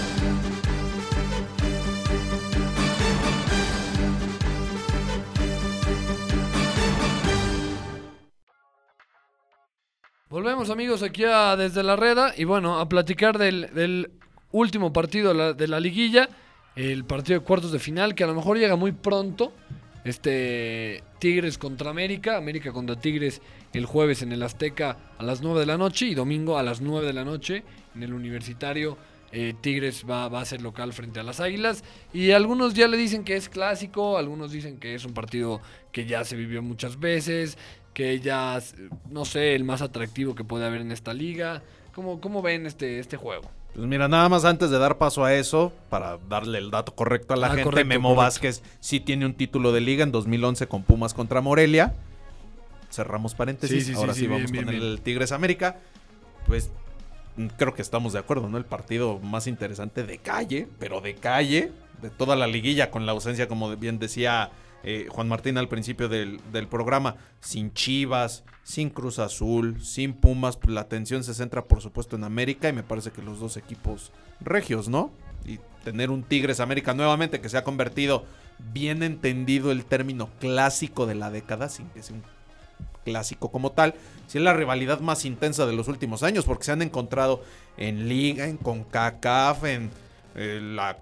Volvemos 10.31 10.69
amigos 10.69 11.03
aquí 11.03 11.25
a 11.25 11.57
Desde 11.57 11.83
la 11.83 11.97
Reda 11.97 12.33
y 12.37 12.45
bueno, 12.45 12.79
a 12.79 12.87
platicar 12.87 13.37
del, 13.37 14.11
último 14.53 14.93
partido 14.93 15.53
de 15.53 15.67
la, 15.67 15.79
liguilla, 15.81 16.29
el 16.77 17.03
partido 17.03 17.41
de 17.41 17.45
cuartos 17.45 17.73
de 17.73 17.79
final 17.79 18.15
que 18.15 18.23
a 18.23 18.27
lo 18.27 18.33
mejor 18.33 18.57
llega 18.57 18.77
muy 18.77 18.93
pronto. 18.93 19.51
Este 20.05 21.03
Tigres 21.19 21.57
contra 21.57 21.89
América, 21.89 22.37
América 22.37 22.71
contra 22.71 22.95
Tigres 22.95 23.41
el 23.73 23.85
jueves 23.85 24.21
en 24.21 24.31
el 24.31 24.41
Azteca 24.41 24.97
a 25.17 25.23
las 25.23 25.41
9 25.41 25.59
de 25.59 25.65
la 25.65 25.77
noche 25.77 26.05
y 26.05 26.15
domingo 26.15 26.57
a 26.57 26.63
las 26.63 26.79
9 26.79 27.05
de 27.05 27.13
la 27.13 27.25
noche 27.25 27.65
en 27.93 28.03
el 28.03 28.13
Universitario. 28.13 28.97
eh, 29.33 29.53
Tigres 29.59 30.05
va 30.09 30.27
a 30.27 30.45
ser 30.45 30.61
local 30.61 30.93
frente 30.93 31.19
a 31.19 31.23
las 31.23 31.41
Águilas 31.41 31.83
y 32.13 32.31
algunos 32.31 32.73
ya 32.73 32.87
le 32.87 32.95
dicen 32.95 33.25
que 33.25 33.35
es 33.35 33.49
clásico, 33.49 34.17
algunos 34.17 34.53
dicen 34.53 34.77
que 34.77 34.95
es 34.95 35.03
un 35.03 35.13
partido 35.13 35.59
que 35.91 36.05
ya 36.05 36.23
se 36.23 36.37
vivió 36.37 36.61
muchas 36.61 36.99
veces, 36.99 37.57
que 38.01 38.15
es, 38.57 38.75
no 39.11 39.25
sé, 39.25 39.53
el 39.53 39.63
más 39.63 39.83
atractivo 39.83 40.33
que 40.33 40.43
puede 40.43 40.65
haber 40.65 40.81
en 40.81 40.91
esta 40.91 41.13
liga. 41.13 41.61
¿Cómo, 41.93 42.19
cómo 42.19 42.41
ven 42.41 42.65
este, 42.65 42.99
este 42.99 43.15
juego? 43.15 43.43
Pues 43.75 43.85
mira, 43.85 44.07
nada 44.07 44.27
más 44.27 44.43
antes 44.43 44.71
de 44.71 44.79
dar 44.79 44.97
paso 44.97 45.23
a 45.23 45.35
eso, 45.35 45.71
para 45.89 46.17
darle 46.27 46.57
el 46.57 46.71
dato 46.71 46.95
correcto 46.95 47.33
a 47.35 47.37
la 47.37 47.47
Ah, 47.47 47.49
gente, 47.51 47.63
correcto, 47.65 47.87
Memo 47.87 48.09
correcto. 48.09 48.21
Vázquez 48.23 48.63
sí 48.79 48.99
tiene 48.99 49.25
un 49.25 49.33
título 49.35 49.71
de 49.71 49.81
liga 49.81 50.03
en 50.03 50.11
2011 50.11 50.67
con 50.67 50.81
Pumas 50.83 51.13
contra 51.13 51.41
Morelia. 51.41 51.93
Cerramos 52.89 53.35
paréntesis, 53.35 53.79
Sí, 53.85 53.85
sí, 53.85 53.93
sí, 53.93 53.99
ahora 53.99 54.13
sí, 54.15 54.25
vamos 54.27 54.51
bien, 54.51 54.65
con 54.65 54.73
bien. 54.73 54.83
el 54.83 55.01
Tigres 55.01 55.31
América. 55.31 55.77
Pues 56.47 56.71
mm, 57.37 57.47
creo 57.57 57.73
que 57.75 57.81
estamos 57.83 58.13
de 58.13 58.19
acuerdo, 58.19 58.49
¿no? 58.49 58.57
El 58.57 58.65
partido 58.65 59.19
más 59.19 59.45
interesante 59.47 60.03
de 60.03 60.17
calle, 60.17 60.67
pero 60.79 61.01
de 61.01 61.13
calle, 61.15 61.71
de 62.01 62.09
toda 62.09 62.35
la 62.35 62.47
liguilla, 62.47 62.89
con 62.89 63.05
la 63.05 63.11
ausencia, 63.11 63.47
como 63.47 63.75
bien 63.77 63.99
decía 63.99 64.49
eh, 64.83 65.07
Juan 65.09 65.27
Martín 65.27 65.57
al 65.57 65.67
principio 65.67 66.09
del, 66.09 66.39
del 66.51 66.67
programa, 66.67 67.15
sin 67.39 67.73
Chivas, 67.73 68.43
sin 68.63 68.89
Cruz 68.89 69.19
Azul, 69.19 69.83
sin 69.83 70.13
Pumas, 70.13 70.57
pues 70.57 70.73
la 70.73 70.81
atención 70.81 71.23
se 71.23 71.33
centra 71.33 71.65
por 71.65 71.81
supuesto 71.81 72.15
en 72.15 72.23
América 72.23 72.69
y 72.69 72.73
me 72.73 72.83
parece 72.83 73.11
que 73.11 73.21
los 73.21 73.39
dos 73.39 73.57
equipos 73.57 74.11
regios, 74.39 74.89
¿no? 74.89 75.11
Y 75.45 75.59
tener 75.83 76.09
un 76.09 76.23
Tigres 76.23 76.59
América 76.59 76.93
nuevamente 76.93 77.41
que 77.41 77.49
se 77.49 77.57
ha 77.57 77.63
convertido 77.63 78.25
bien 78.73 79.03
entendido 79.03 79.71
el 79.71 79.85
término 79.85 80.29
clásico 80.39 81.05
de 81.05 81.15
la 81.15 81.31
década, 81.31 81.69
sin 81.69 81.87
que 81.89 82.03
sea 82.03 82.15
un 82.15 82.23
clásico 83.03 83.51
como 83.51 83.71
tal, 83.71 83.95
sí 84.27 84.37
es 84.37 84.43
la 84.43 84.53
rivalidad 84.53 84.99
más 84.99 85.25
intensa 85.25 85.65
de 85.65 85.73
los 85.73 85.87
últimos 85.87 86.23
años, 86.23 86.45
porque 86.45 86.65
se 86.65 86.71
han 86.71 86.81
encontrado 86.81 87.43
en 87.77 88.07
Liga, 88.07 88.47
en 88.47 88.57
CONCACAF, 88.57 89.63
en 89.65 89.89
eh, 90.35 90.59
la 90.61 90.97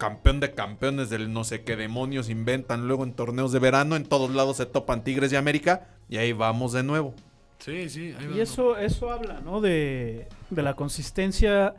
campeón 0.00 0.40
de 0.40 0.52
campeones 0.52 1.10
del 1.10 1.30
no 1.30 1.44
sé 1.44 1.62
qué 1.62 1.76
demonios 1.76 2.30
inventan 2.30 2.88
luego 2.88 3.04
en 3.04 3.12
torneos 3.12 3.52
de 3.52 3.58
verano, 3.58 3.96
en 3.96 4.04
todos 4.04 4.30
lados 4.30 4.56
se 4.56 4.64
topan 4.64 5.04
Tigres 5.04 5.30
de 5.30 5.36
América 5.36 5.88
y 6.08 6.16
ahí 6.16 6.32
vamos 6.32 6.72
de 6.72 6.82
nuevo. 6.82 7.12
Sí, 7.58 7.90
sí. 7.90 8.14
ahí 8.18 8.26
va, 8.26 8.32
Y 8.32 8.36
¿no? 8.36 8.42
eso, 8.42 8.78
eso 8.78 9.12
habla, 9.12 9.42
¿no? 9.44 9.60
De, 9.60 10.26
de 10.48 10.62
la 10.62 10.74
consistencia 10.74 11.74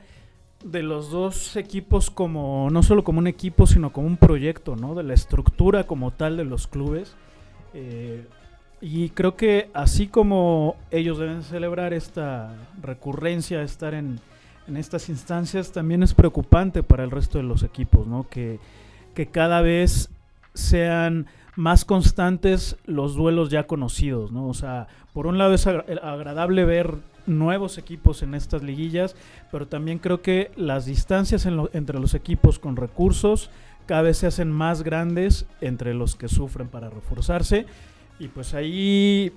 de 0.64 0.84
los 0.84 1.10
dos 1.10 1.56
equipos 1.56 2.12
como, 2.12 2.70
no 2.72 2.84
solo 2.84 3.04
como 3.04 3.18
un 3.18 3.26
equipo, 3.26 3.66
sino 3.66 3.92
como 3.92 4.06
un 4.06 4.18
proyecto, 4.18 4.76
¿no? 4.76 4.94
De 4.94 5.02
la 5.02 5.16
estructura 5.16 5.86
como 5.86 6.12
tal 6.12 6.38
de 6.38 6.46
los 6.46 6.68
clubes. 6.68 7.16
Eh, 7.74 8.28
y 8.82 9.10
creo 9.10 9.36
que 9.36 9.72
así 9.74 10.06
como 10.06 10.76
ellos 10.92 11.18
deben 11.18 11.42
celebrar 11.42 11.92
esta 11.92 12.54
recurrencia 12.84 13.58
de 13.58 13.66
estar 13.66 13.96
en, 13.96 14.20
en 14.68 14.78
estas 14.78 15.10
instancias, 15.10 15.72
también 15.72 16.04
es 16.04 16.14
preocupante 16.14 16.84
para 16.84 17.04
el 17.04 17.12
resto 17.12 17.38
de 17.38 17.44
los 17.44 17.64
equipos, 17.64 18.08
¿no? 18.08 18.28
Que, 18.30 18.60
que 19.16 19.28
cada 19.28 19.62
vez 19.62 20.10
sean 20.54 21.28
más 21.56 21.84
constantes 21.86 22.78
los 22.86 23.16
duelos 23.16 23.50
ya 23.50 23.68
conocidos, 23.68 24.32
¿no? 24.32 24.48
O 24.48 24.54
sea, 24.54 24.88
por 25.14 25.28
un 25.28 25.38
lado 25.38 25.54
es 25.54 25.68
agra- 25.68 25.86
agradable 26.02 26.64
ver 26.66 26.96
nuevos 27.26 27.78
equipos 27.78 28.24
en 28.24 28.34
estas 28.34 28.64
liguillas, 28.64 29.16
pero 29.52 29.68
también 29.68 30.00
creo 30.00 30.22
que 30.22 30.52
las 30.56 30.86
distancias 30.86 31.46
en 31.46 31.58
lo- 31.58 31.70
entre 31.74 32.00
los 32.00 32.14
equipos 32.14 32.58
con 32.60 32.76
recursos 32.78 33.50
cada 33.86 34.04
vez 34.04 34.18
se 34.18 34.28
hacen 34.28 34.52
más 34.52 34.84
grandes 34.84 35.46
entre 35.60 35.94
los 35.94 36.16
que 36.16 36.28
sufren 36.30 36.68
para 36.68 36.90
reforzarse 36.90 37.66
y 38.20 38.28
pues 38.30 38.54
ahí 38.54 39.32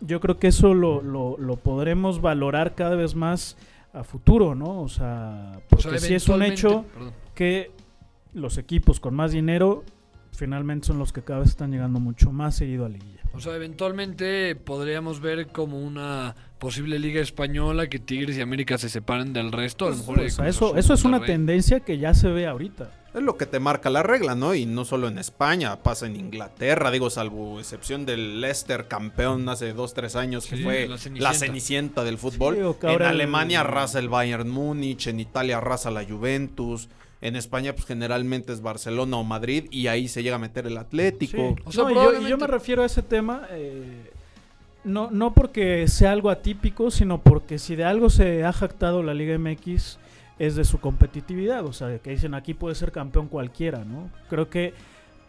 yo 0.00 0.20
creo 0.20 0.38
que 0.38 0.48
eso 0.48 0.72
lo, 0.74 1.02
lo- 1.02 1.36
lo 1.38 1.56
podremos 1.56 2.20
valorar 2.20 2.74
cada 2.74 2.96
vez 2.96 3.14
más 3.14 3.56
a 3.92 4.04
futuro, 4.04 4.54
¿no? 4.54 4.82
O 4.82 4.88
sea, 4.88 5.52
O 5.56 5.62
porque 5.68 5.90
sea, 5.90 5.98
sí 5.98 6.14
es 6.14 6.28
un 6.28 6.42
hecho 6.42 6.84
perdón. 6.92 7.12
que 7.34 7.70
los 8.34 8.58
equipos 8.58 9.00
con 9.00 9.14
más 9.14 9.32
dinero 9.32 9.84
finalmente 10.32 10.86
son 10.86 10.98
los 10.98 11.12
que 11.12 11.22
cada 11.22 11.40
vez 11.40 11.48
están 11.48 11.70
llegando 11.72 11.98
mucho 11.98 12.30
más 12.30 12.54
seguido 12.56 12.84
a 12.84 12.88
liguilla. 12.88 13.18
O 13.32 13.40
sea, 13.40 13.54
eventualmente 13.56 14.54
podríamos 14.56 15.20
ver 15.20 15.48
como 15.48 15.80
una 15.80 16.34
posible 16.58 16.98
liga 16.98 17.20
española 17.20 17.88
que 17.88 17.98
Tigres 17.98 18.36
y 18.36 18.40
América 18.40 18.78
se 18.78 18.88
separen 18.88 19.32
del 19.32 19.52
resto. 19.52 19.86
A 19.86 19.90
lo 19.90 19.96
mejor 19.96 20.20
O 20.20 20.28
sea, 20.30 20.48
eso, 20.48 20.76
eso 20.76 20.94
es 20.94 21.04
una 21.04 21.20
tendencia 21.20 21.80
que 21.80 21.98
ya 21.98 22.14
se 22.14 22.28
ve 22.28 22.46
ahorita. 22.46 22.90
Es 23.14 23.22
lo 23.22 23.36
que 23.38 23.46
te 23.46 23.58
marca 23.58 23.88
la 23.90 24.02
regla, 24.02 24.34
¿no? 24.34 24.54
Y 24.54 24.66
no 24.66 24.84
solo 24.84 25.08
en 25.08 25.18
España, 25.18 25.76
pasa 25.82 26.06
en 26.06 26.16
Inglaterra, 26.16 26.90
digo, 26.90 27.08
salvo 27.08 27.58
excepción 27.58 28.04
del 28.04 28.40
Leicester 28.42 28.86
campeón 28.86 29.48
hace 29.48 29.72
dos, 29.72 29.94
tres 29.94 30.14
años, 30.14 30.46
que 30.46 30.58
Sí, 30.58 30.62
fue 30.62 30.86
la 30.86 30.98
la 31.18 31.32
Cenicienta. 31.34 32.04
del 32.04 32.18
fútbol. 32.18 32.54
Sí, 32.56 32.60
en 32.60 32.88
ahora 32.90 33.06
el- 33.06 33.14
Alemania 33.14 33.60
arrasa 33.60 33.98
el 33.98 34.08
Bayern 34.10 34.48
Múnich, 34.50 35.06
en 35.06 35.20
Italia 35.20 35.56
arrasa 35.56 35.90
la 35.90 36.04
Juventus, 36.04 36.88
en 37.22 37.34
España 37.34 37.72
pues 37.72 37.86
generalmente 37.86 38.52
es 38.52 38.60
Barcelona 38.60 39.16
o 39.16 39.24
Madrid 39.24 39.64
y 39.70 39.86
ahí 39.88 40.06
se 40.06 40.22
llega 40.22 40.36
a 40.36 40.38
meter 40.38 40.66
el 40.66 40.76
Atlético. 40.76 41.56
Sí. 41.56 41.62
O 41.64 41.72
sea, 41.72 41.84
No, 41.84 41.90
y 41.90 41.94
yo, 41.94 42.20
y 42.20 42.28
yo 42.30 42.36
me 42.38 42.46
refiero 42.46 42.82
a 42.82 42.86
ese 42.86 43.02
tema 43.02 43.46
eh, 43.50 44.10
no, 44.84 45.10
no 45.10 45.32
porque 45.34 45.88
sea 45.88 46.12
algo 46.12 46.30
atípico, 46.30 46.90
sino 46.90 47.18
porque 47.22 47.58
si 47.58 47.74
de 47.74 47.84
algo 47.84 48.10
se 48.10 48.44
ha 48.44 48.52
jactado 48.52 49.02
la 49.02 49.14
Liga 49.14 49.36
MX 49.38 49.98
es 50.38 50.56
de 50.56 50.64
su 50.64 50.78
competitividad. 50.78 51.64
O 51.64 51.72
sea, 51.72 51.98
que 51.98 52.10
dicen 52.10 52.34
aquí 52.34 52.54
puede 52.54 52.74
ser 52.74 52.92
campeón 52.92 53.28
cualquiera, 53.28 53.84
¿no? 53.84 54.10
Creo 54.28 54.48
que 54.48 54.74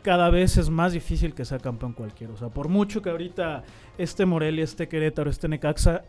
cada 0.01 0.29
vez 0.29 0.57
es 0.57 0.69
más 0.69 0.93
difícil 0.93 1.33
que 1.33 1.45
sea 1.45 1.59
campeón 1.59 1.93
cualquiera. 1.93 2.33
O 2.33 2.37
sea, 2.37 2.49
por 2.49 2.69
mucho 2.69 3.01
que 3.01 3.09
ahorita 3.09 3.63
este 3.97 4.25
Morelia, 4.25 4.63
este 4.63 4.87
Querétaro, 4.87 5.29
este 5.29 5.47
Necaxa, 5.47 6.03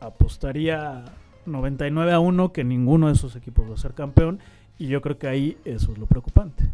apostaría 0.00 1.04
99 1.46 2.12
a 2.12 2.20
1 2.20 2.52
que 2.52 2.64
ninguno 2.64 3.08
de 3.08 3.14
esos 3.14 3.36
equipos 3.36 3.68
va 3.68 3.74
a 3.74 3.78
ser 3.78 3.94
campeón. 3.94 4.40
Y 4.78 4.86
yo 4.86 5.02
creo 5.02 5.18
que 5.18 5.28
ahí 5.28 5.58
eso 5.64 5.92
es 5.92 5.98
lo 5.98 6.06
preocupante. 6.06 6.70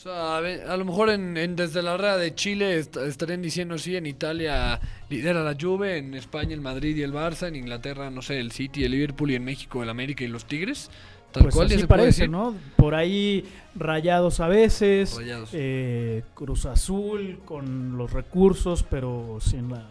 O 0.00 0.02
sea, 0.02 0.38
a, 0.38 0.40
ver, 0.40 0.62
a 0.66 0.78
lo 0.78 0.86
mejor 0.86 1.10
en, 1.10 1.36
en- 1.36 1.56
desde 1.56 1.82
la 1.82 1.98
red 1.98 2.18
de 2.18 2.34
Chile 2.34 2.78
est- 2.78 2.96
estarían 2.96 3.42
diciendo 3.42 3.76
sí, 3.76 3.96
en 3.96 4.06
Italia 4.06 4.80
lidera 5.10 5.42
la 5.44 5.54
Juve, 5.60 5.98
en 5.98 6.14
España 6.14 6.54
el 6.54 6.62
Madrid 6.62 6.96
y 6.96 7.02
el 7.02 7.12
Barça, 7.12 7.48
en 7.48 7.56
Inglaterra, 7.56 8.08
no 8.10 8.22
sé, 8.22 8.40
el 8.40 8.50
City, 8.50 8.82
el 8.84 8.92
Liverpool 8.92 9.30
y 9.30 9.34
en 9.34 9.44
México 9.44 9.82
el 9.82 9.90
América 9.90 10.24
y 10.24 10.28
los 10.28 10.46
Tigres. 10.46 10.90
Tal 11.32 11.42
Pues 11.42 11.54
cual 11.54 11.66
así 11.66 11.78
se 11.80 11.86
parece, 11.86 12.06
decir. 12.06 12.30
¿no? 12.30 12.56
Por 12.76 12.94
ahí 12.94 13.44
rayados 13.74 14.40
a 14.40 14.48
veces, 14.48 15.16
Rayados. 15.18 15.50
eh, 15.52 16.22
Cruz 16.32 16.64
Azul 16.64 17.38
con 17.44 17.98
los 17.98 18.10
recursos, 18.10 18.82
pero 18.82 19.36
sin 19.42 19.68
la 19.70 19.86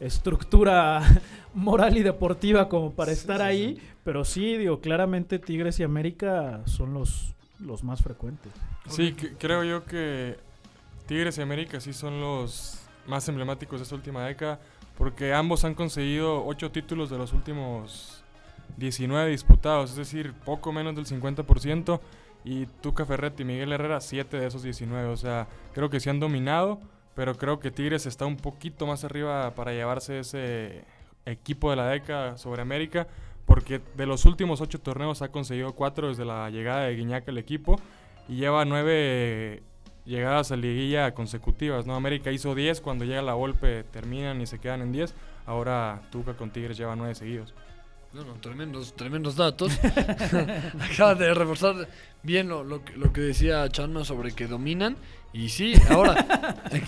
estructura 0.00 1.02
moral 1.54 1.98
y 1.98 2.02
deportiva 2.02 2.70
como 2.70 2.94
para 2.94 3.12
estar 3.12 3.42
ahí. 3.42 3.78
Pero 4.02 4.24
sí, 4.24 4.56
digo, 4.56 4.80
claramente 4.80 5.38
Tigres 5.38 5.78
y 5.78 5.82
América 5.82 6.62
son 6.64 6.94
los, 6.94 7.35
los 7.60 7.82
más 7.84 8.02
frecuentes. 8.02 8.52
Sí, 8.88 9.12
que- 9.12 9.32
creo 9.34 9.64
yo 9.64 9.84
que 9.84 10.36
Tigres 11.06 11.38
y 11.38 11.42
América 11.42 11.80
sí 11.80 11.92
son 11.92 12.20
los 12.20 12.80
más 13.06 13.28
emblemáticos 13.28 13.78
de 13.80 13.84
esta 13.84 13.94
última 13.94 14.24
década, 14.26 14.60
porque 14.98 15.32
ambos 15.34 15.64
han 15.64 15.74
conseguido 15.74 16.44
8 16.46 16.70
títulos 16.72 17.10
de 17.10 17.18
los 17.18 17.32
últimos 17.32 18.22
19 18.76 19.30
disputados, 19.30 19.90
es 19.90 19.96
decir, 19.96 20.32
poco 20.44 20.72
menos 20.72 20.94
del 20.96 21.06
50%, 21.06 22.00
y 22.44 22.66
Tuca 22.66 23.04
Ferretti 23.06 23.42
y 23.42 23.46
Miguel 23.46 23.72
Herrera 23.72 24.00
7 24.00 24.38
de 24.38 24.46
esos 24.46 24.62
19, 24.62 25.08
o 25.08 25.16
sea, 25.16 25.46
creo 25.74 25.90
que 25.90 26.00
sí 26.00 26.10
han 26.10 26.20
dominado, 26.20 26.80
pero 27.14 27.36
creo 27.36 27.58
que 27.60 27.70
Tigres 27.70 28.06
está 28.06 28.26
un 28.26 28.36
poquito 28.36 28.86
más 28.86 29.04
arriba 29.04 29.52
para 29.54 29.72
llevarse 29.72 30.18
ese 30.20 30.84
equipo 31.24 31.70
de 31.70 31.76
la 31.76 31.88
década 31.88 32.38
sobre 32.38 32.62
América, 32.62 33.06
porque 33.46 33.80
de 33.96 34.06
los 34.06 34.24
últimos 34.26 34.60
8 34.60 34.80
torneos 34.80 35.22
ha 35.22 35.28
conseguido 35.28 35.72
4 35.74 36.08
desde 36.08 36.24
la 36.24 36.50
llegada 36.50 36.82
de 36.82 36.96
Guiñac 36.96 37.28
al 37.28 37.38
equipo, 37.38 37.80
y 38.28 38.36
lleva 38.36 38.64
nueve 38.64 39.62
llegadas 40.04 40.52
a 40.52 40.56
liguilla 40.56 41.14
consecutivas, 41.14 41.86
¿no? 41.86 41.94
América 41.94 42.30
hizo 42.30 42.54
10, 42.54 42.80
cuando 42.80 43.04
llega 43.04 43.22
la 43.22 43.34
golpe 43.34 43.84
terminan 43.84 44.40
y 44.40 44.46
se 44.46 44.58
quedan 44.58 44.82
en 44.82 44.92
10. 44.92 45.14
Ahora 45.46 46.02
Tuca 46.10 46.34
con 46.34 46.50
Tigres 46.50 46.76
lleva 46.76 46.96
9 46.96 47.14
seguidos. 47.14 47.54
No, 48.12 48.24
no, 48.24 48.34
tremendos, 48.40 48.94
tremendos 48.96 49.36
datos. 49.36 49.72
Acabas 50.92 51.18
de 51.18 51.34
reforzar 51.34 51.88
bien 52.22 52.48
lo, 52.48 52.64
lo 52.64 52.82
que, 52.84 52.96
lo 52.96 53.12
que 53.12 53.20
decía 53.20 53.68
Chanma 53.68 54.04
sobre 54.04 54.32
que 54.32 54.46
dominan. 54.46 54.96
Y 55.32 55.50
sí, 55.50 55.74
ahora, 55.90 56.26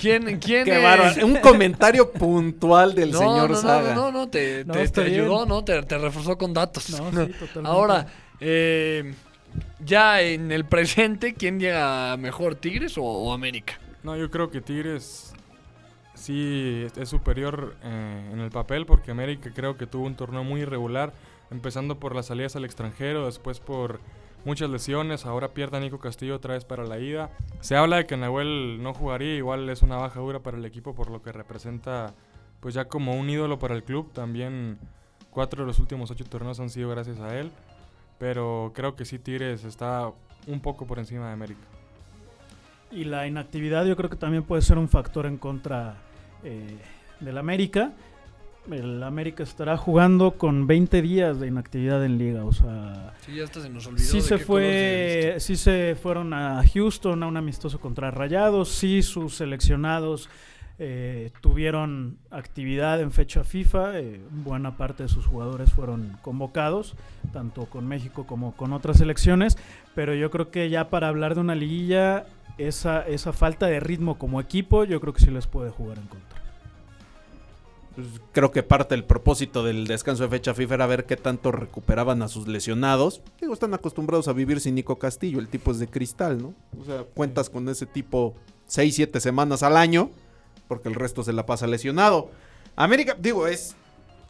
¿quién, 0.01 0.25
quién 0.41 0.65
Qué 0.65 0.79
es? 0.79 0.83
bárbaro. 0.83 1.27
Un 1.27 1.37
comentario 1.37 2.11
puntual 2.13 2.95
del 2.95 3.11
no, 3.11 3.19
señor 3.19 3.51
no, 3.51 3.57
no, 3.57 3.61
Saga. 3.61 3.95
No, 3.95 4.11
no, 4.11 4.21
no, 4.21 4.29
te, 4.29 4.65
No, 4.65 4.73
te- 4.73 5.01
ayudó, 5.03 5.45
¿no? 5.45 5.63
Te, 5.65 5.83
te 5.83 5.99
reforzó 5.99 6.39
con 6.39 6.55
datos. 6.55 6.89
No, 6.91 7.11
sí, 7.11 7.33
totalmente. 7.39 7.61
Ahora, 7.69 8.07
eh, 8.41 9.13
ya 9.85 10.23
en 10.23 10.51
el 10.51 10.65
presente, 10.65 11.35
¿quién 11.35 11.61
llega 11.61 12.17
mejor, 12.17 12.55
Tigres 12.55 12.97
o, 12.97 13.03
o 13.03 13.33
América? 13.35 13.79
No, 14.03 14.17
yo 14.17 14.31
creo 14.31 14.51
que 14.51 14.63
Tigres 14.63 15.35
sí 16.19 16.87
es- 16.97 17.09
superior 17.09 17.77
eh, 17.83 18.31
en 18.33 18.41
el 18.41 18.51
papel 18.51 18.85
porque 18.87 19.11
América 19.11 19.51
creo 19.55 19.77
que 19.77 19.87
tuvo 19.87 20.07
un 20.07 20.15
torneo 20.15 20.45
muy 20.45 20.61
irregular, 20.63 21.13
empezando 21.51 21.99
por 21.99 22.15
las 22.15 22.27
salidas 22.27 22.57
al 22.57 22.65
extranjero, 22.65 23.27
después 23.27 23.61
por 23.61 24.01
muchas 24.45 24.71
lesiones, 24.71 25.27
ahora 25.27 25.49
pierde 25.49 25.77
a 25.79 25.81
Nico 25.81 25.99
Castillo 25.99 26.37
otra 26.37 26.55
vez 26.55 26.65
para 26.65 26.85
la 26.85 26.99
ida. 26.99 27.31
Se 27.61 27.77
habla 27.77 27.97
de 27.97 28.07
que 28.07 28.17
Nahuel 28.17 28.83
no 28.83 28.95
jugaría, 28.95 29.35
igual 29.37 29.69
es 29.71 29.83
una 29.83 29.97
baja 29.97 30.21
dura 30.21 30.41
para 30.41 30.57
el 30.59 30.65
equipo 30.65 30.95
por 30.95 31.11
lo 31.11 31.23
que 31.23 31.33
representa 31.33 32.15
pues 32.61 32.75
ya 32.75 32.87
como 32.87 33.15
un 33.15 33.31
ídolo 33.31 33.59
para 33.59 33.75
el 33.75 33.85
club, 33.85 34.13
también 34.13 34.79
cuatro 35.31 35.63
de 35.63 35.67
los 35.69 35.79
últimos 35.79 36.11
ocho 36.11 36.25
torneos 36.25 36.59
han 36.61 36.71
sido 36.71 36.91
gracias 36.91 37.21
a 37.21 37.39
él, 37.39 37.51
pero 38.19 38.73
creo 38.75 38.97
que 38.97 39.05
sí 39.05 39.19
Tigres 39.19 39.65
está 39.65 40.11
un 40.47 40.61
poco 40.61 40.85
por 40.87 40.99
encima 40.99 41.27
de 41.29 41.33
América. 41.33 41.61
Y 42.91 43.05
la 43.05 43.27
inactividad 43.27 43.85
yo 43.85 43.97
creo 43.97 44.09
que 44.11 44.17
también 44.17 44.43
puede 44.43 44.63
ser 44.63 44.79
un 44.79 44.89
factor 44.89 45.27
en 45.27 45.37
contra 45.37 45.99
eh, 46.44 46.77
del 47.20 47.38
América. 47.38 47.92
El 48.70 49.03
América 49.03 49.42
estará 49.42 49.79
jugando 49.79 50.33
con 50.33 50.66
20 50.66 51.01
días 51.01 51.40
de 51.40 51.46
inactividad 51.46 52.05
en 52.05 52.18
liga, 52.18 52.44
o 52.44 52.53
sea, 52.53 53.14
Sí, 53.24 53.40
hasta 53.40 53.62
se 53.62 53.70
nos 53.70 53.87
olvidó. 53.87 54.07
sí 54.07 54.18
de 54.18 54.22
se 54.22 54.38
fue, 54.38 55.37
sí 55.38 55.57
se 55.57 55.96
fueron 56.01 56.35
a 56.35 56.62
Houston 56.74 57.22
a 57.22 57.27
un 57.27 57.38
amistoso 57.38 57.81
contra 57.81 58.11
Rayados, 58.11 58.68
sí 58.68 59.03
sus 59.03 59.37
seleccionados 59.37 60.29
eh, 60.81 61.31
tuvieron 61.40 62.18
actividad 62.31 63.01
en 63.01 63.11
fecha 63.11 63.42
FIFA, 63.42 63.98
eh, 63.98 64.20
buena 64.31 64.77
parte 64.77 65.05
de 65.05 65.09
sus 65.09 65.27
jugadores 65.27 65.72
fueron 65.72 66.18
convocados, 66.20 66.94
tanto 67.33 67.66
con 67.66 67.88
México 67.88 68.27
como 68.27 68.53
con 68.55 68.72
otras 68.74 68.98
selecciones, 68.98 69.57
pero 69.94 70.14
yo 70.14 70.31
creo 70.31 70.51
que 70.51 70.68
ya 70.68 70.90
para 70.90 71.09
hablar 71.09 71.35
de 71.35 71.40
una 71.40 71.55
liguilla, 71.55 72.27
esa, 72.59 73.01
esa 73.07 73.33
falta 73.33 73.66
de 73.66 73.81
ritmo 73.81 74.18
como 74.18 74.40
equipo, 74.40 74.85
yo 74.85 75.01
creo 75.01 75.12
que 75.14 75.20
sí 75.24 75.31
les 75.31 75.46
puede 75.46 75.70
jugar 75.70 75.98
en 75.98 76.07
contra. 76.07 76.28
Pues, 77.99 78.21
creo 78.31 78.53
que 78.53 78.63
parte 78.63 78.95
del 78.95 79.03
propósito 79.03 79.65
del 79.65 79.89
descanso 79.89 80.23
de 80.23 80.29
fecha 80.29 80.55
FIFA 80.55 80.75
era 80.77 80.87
ver 80.87 81.05
qué 81.05 81.17
tanto 81.17 81.51
recuperaban 81.51 82.23
a 82.23 82.29
sus 82.29 82.47
lesionados. 82.47 83.23
Digo, 83.41 83.53
están 83.53 83.75
acostumbrados 83.75 84.29
a 84.29 84.33
vivir 84.33 84.61
sin 84.61 84.77
Nico 84.77 85.01
Castillo, 85.01 85.41
el 85.41 85.49
tipo 85.49 85.73
es 85.73 85.81
de 85.81 85.89
cristal, 85.89 86.41
¿no? 86.41 86.55
O 86.81 86.85
sea, 86.85 87.03
cuentas 87.03 87.51
con 87.51 87.69
ese 87.69 87.87
tipo 87.87 88.37
6, 88.67 88.95
7 88.95 89.19
semanas 89.19 89.65
al 89.65 89.77
año, 89.77 90.11
porque 90.69 90.89
el 90.89 90.95
resto 90.95 91.25
se 91.25 91.33
la 91.33 91.45
pasa 91.45 91.67
lesionado. 91.67 92.31
América, 92.77 93.17
digo, 93.19 93.49
es. 93.49 93.75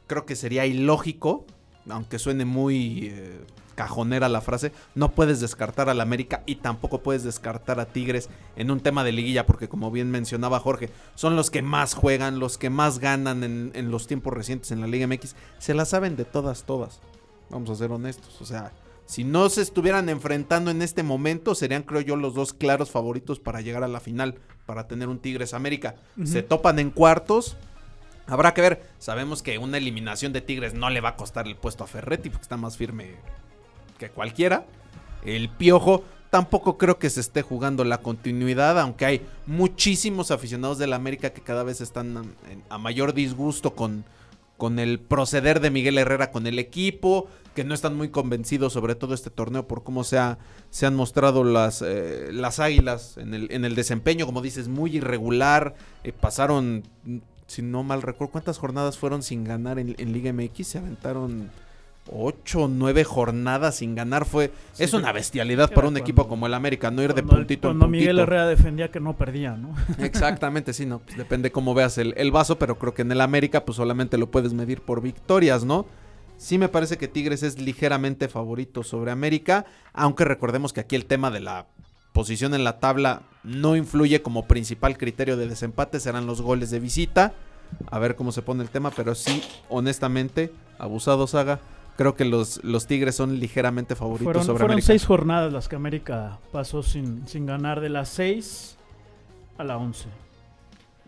Creo 0.06 0.24
que 0.24 0.34
sería 0.34 0.64
ilógico, 0.64 1.44
aunque 1.90 2.18
suene 2.18 2.46
muy 2.46 3.08
eh, 3.08 3.38
cajonera 3.78 4.28
la 4.28 4.40
frase. 4.40 4.72
No 4.96 5.12
puedes 5.12 5.38
descartar 5.38 5.88
al 5.88 6.00
América 6.00 6.42
y 6.46 6.56
tampoco 6.56 7.00
puedes 7.00 7.22
descartar 7.22 7.78
a 7.78 7.86
Tigres 7.86 8.28
en 8.56 8.72
un 8.72 8.80
tema 8.80 9.04
de 9.04 9.12
liguilla, 9.12 9.46
porque 9.46 9.68
como 9.68 9.92
bien 9.92 10.10
mencionaba 10.10 10.58
Jorge, 10.58 10.90
son 11.14 11.36
los 11.36 11.48
que 11.48 11.62
más 11.62 11.94
juegan, 11.94 12.40
los 12.40 12.58
que 12.58 12.70
más 12.70 12.98
ganan 12.98 13.44
en, 13.44 13.70
en 13.74 13.92
los 13.92 14.08
tiempos 14.08 14.34
recientes 14.34 14.72
en 14.72 14.80
la 14.80 14.88
Liga 14.88 15.06
MX. 15.06 15.36
Se 15.58 15.74
la 15.74 15.84
saben 15.84 16.16
de 16.16 16.24
todas, 16.24 16.64
todas. 16.64 16.98
Vamos 17.50 17.70
a 17.70 17.76
ser 17.76 17.92
honestos. 17.92 18.40
O 18.40 18.44
sea, 18.44 18.72
si 19.06 19.22
no 19.22 19.48
se 19.48 19.62
estuvieran 19.62 20.08
enfrentando 20.08 20.72
en 20.72 20.82
este 20.82 21.04
momento, 21.04 21.54
serían, 21.54 21.84
creo 21.84 22.00
yo, 22.00 22.16
los 22.16 22.34
dos 22.34 22.52
claros 22.52 22.90
favoritos 22.90 23.38
para 23.38 23.60
llegar 23.60 23.84
a 23.84 23.88
la 23.88 24.00
final, 24.00 24.40
para 24.66 24.88
tener 24.88 25.06
un 25.06 25.20
Tigres 25.20 25.54
América. 25.54 25.94
Se 26.24 26.42
topan 26.42 26.80
en 26.80 26.90
cuartos. 26.90 27.56
Habrá 28.26 28.54
que 28.54 28.60
ver. 28.60 28.82
Sabemos 28.98 29.40
que 29.40 29.56
una 29.58 29.78
eliminación 29.78 30.32
de 30.32 30.40
Tigres 30.40 30.74
no 30.74 30.90
le 30.90 31.00
va 31.00 31.10
a 31.10 31.16
costar 31.16 31.46
el 31.46 31.54
puesto 31.54 31.84
a 31.84 31.86
Ferretti, 31.86 32.28
porque 32.28 32.42
está 32.42 32.56
más 32.56 32.76
firme 32.76 33.14
que 33.98 34.10
cualquiera. 34.10 34.64
El 35.24 35.48
Piojo 35.48 36.04
tampoco 36.30 36.78
creo 36.78 36.98
que 36.98 37.10
se 37.10 37.20
esté 37.20 37.42
jugando 37.42 37.84
la 37.84 37.98
continuidad, 37.98 38.78
aunque 38.78 39.04
hay 39.06 39.26
muchísimos 39.46 40.30
aficionados 40.30 40.78
del 40.78 40.92
América 40.92 41.30
que 41.30 41.40
cada 41.40 41.62
vez 41.62 41.80
están 41.80 42.16
a, 42.16 42.22
a 42.68 42.78
mayor 42.78 43.14
disgusto 43.14 43.74
con, 43.74 44.04
con 44.56 44.78
el 44.78 45.00
proceder 45.00 45.60
de 45.60 45.70
Miguel 45.70 45.98
Herrera 45.98 46.30
con 46.30 46.46
el 46.46 46.58
equipo, 46.58 47.28
que 47.54 47.64
no 47.64 47.74
están 47.74 47.96
muy 47.96 48.10
convencidos 48.10 48.72
sobre 48.72 48.94
todo 48.94 49.14
este 49.14 49.30
torneo 49.30 49.66
por 49.66 49.82
cómo 49.82 50.04
se, 50.04 50.18
ha- 50.18 50.38
se 50.70 50.86
han 50.86 50.94
mostrado 50.94 51.42
las, 51.44 51.82
eh, 51.82 52.28
las 52.32 52.60
águilas 52.60 53.16
en 53.16 53.34
el, 53.34 53.50
en 53.50 53.64
el 53.64 53.74
desempeño, 53.74 54.26
como 54.26 54.42
dices, 54.42 54.68
muy 54.68 54.96
irregular. 54.96 55.74
Eh, 56.04 56.12
pasaron, 56.12 56.84
mm, 57.04 57.16
si 57.48 57.62
no 57.62 57.82
mal 57.82 58.02
recuerdo, 58.02 58.30
¿cuántas 58.32 58.58
jornadas 58.58 58.96
fueron 58.98 59.22
sin 59.24 59.42
ganar 59.42 59.78
en 59.80 60.12
Liga 60.12 60.32
MX? 60.32 60.66
Se 60.68 60.78
aventaron 60.78 61.50
ocho 62.12 62.62
o 62.64 62.68
nueve 62.68 63.04
jornadas 63.04 63.76
sin 63.76 63.94
ganar. 63.94 64.24
Fue, 64.24 64.50
es 64.78 64.92
una 64.94 65.12
bestialidad 65.12 65.68
para 65.68 65.88
un 65.88 65.94
cuando- 65.94 66.00
equipo 66.00 66.28
como 66.28 66.46
el 66.46 66.54
América, 66.54 66.90
no 66.90 67.02
ir 67.02 67.14
de 67.14 67.22
Cuando 67.22 67.32
el- 67.34 67.38
puntito 67.40 67.68
en 67.68 67.72
Cuando 67.72 67.86
puntito. 67.86 68.00
Miguel 68.00 68.18
Herrera 68.18 68.46
defendía 68.46 68.90
que 68.90 69.00
no 69.00 69.16
perdía, 69.16 69.56
¿no? 69.56 69.74
Exactamente, 69.98 70.72
sí, 70.72 70.86
no, 70.86 70.98
pues 71.00 71.16
depende 71.16 71.50
cómo 71.52 71.74
veas 71.74 71.98
el, 71.98 72.14
el 72.16 72.30
vaso, 72.32 72.58
pero 72.58 72.78
creo 72.78 72.94
que 72.94 73.02
en 73.02 73.12
el 73.12 73.20
América 73.20 73.64
pues 73.64 73.76
solamente 73.76 74.18
lo 74.18 74.30
puedes 74.30 74.52
medir 74.54 74.80
por 74.80 75.02
victorias, 75.02 75.64
¿no? 75.64 75.86
Sí 76.36 76.56
me 76.58 76.68
parece 76.68 76.98
que 76.98 77.08
Tigres 77.08 77.42
es 77.42 77.60
ligeramente 77.60 78.28
favorito 78.28 78.84
sobre 78.84 79.10
América, 79.10 79.66
aunque 79.92 80.24
recordemos 80.24 80.72
que 80.72 80.80
aquí 80.80 80.94
el 80.96 81.04
tema 81.06 81.30
de 81.32 81.40
la 81.40 81.66
posición 82.12 82.54
en 82.54 82.64
la 82.64 82.78
tabla 82.80 83.22
no 83.44 83.76
influye 83.76 84.22
como 84.22 84.46
principal 84.46 84.96
criterio 84.98 85.36
de 85.36 85.48
desempate, 85.48 86.00
serán 86.00 86.26
los 86.26 86.40
goles 86.40 86.70
de 86.70 86.80
visita. 86.80 87.32
A 87.90 87.98
ver 87.98 88.16
cómo 88.16 88.32
se 88.32 88.40
pone 88.42 88.62
el 88.62 88.70
tema, 88.70 88.90
pero 88.90 89.14
sí, 89.14 89.42
honestamente, 89.68 90.50
abusado 90.78 91.26
Saga, 91.26 91.60
creo 91.98 92.14
que 92.14 92.24
los, 92.24 92.64
los 92.64 92.86
Tigres 92.86 93.14
son 93.16 93.38
ligeramente 93.40 93.94
favoritos 93.94 94.24
Fueron, 94.24 94.44
sobre 94.46 94.58
fueron 94.60 94.72
América. 94.76 94.86
seis 94.86 95.04
jornadas 95.04 95.52
las 95.52 95.68
que 95.68 95.76
América 95.76 96.38
pasó 96.52 96.82
sin, 96.82 97.28
sin 97.28 97.44
ganar, 97.44 97.80
de 97.82 97.90
las 97.90 98.08
seis 98.08 98.78
a 99.58 99.64
la 99.64 99.76
once. 99.76 100.06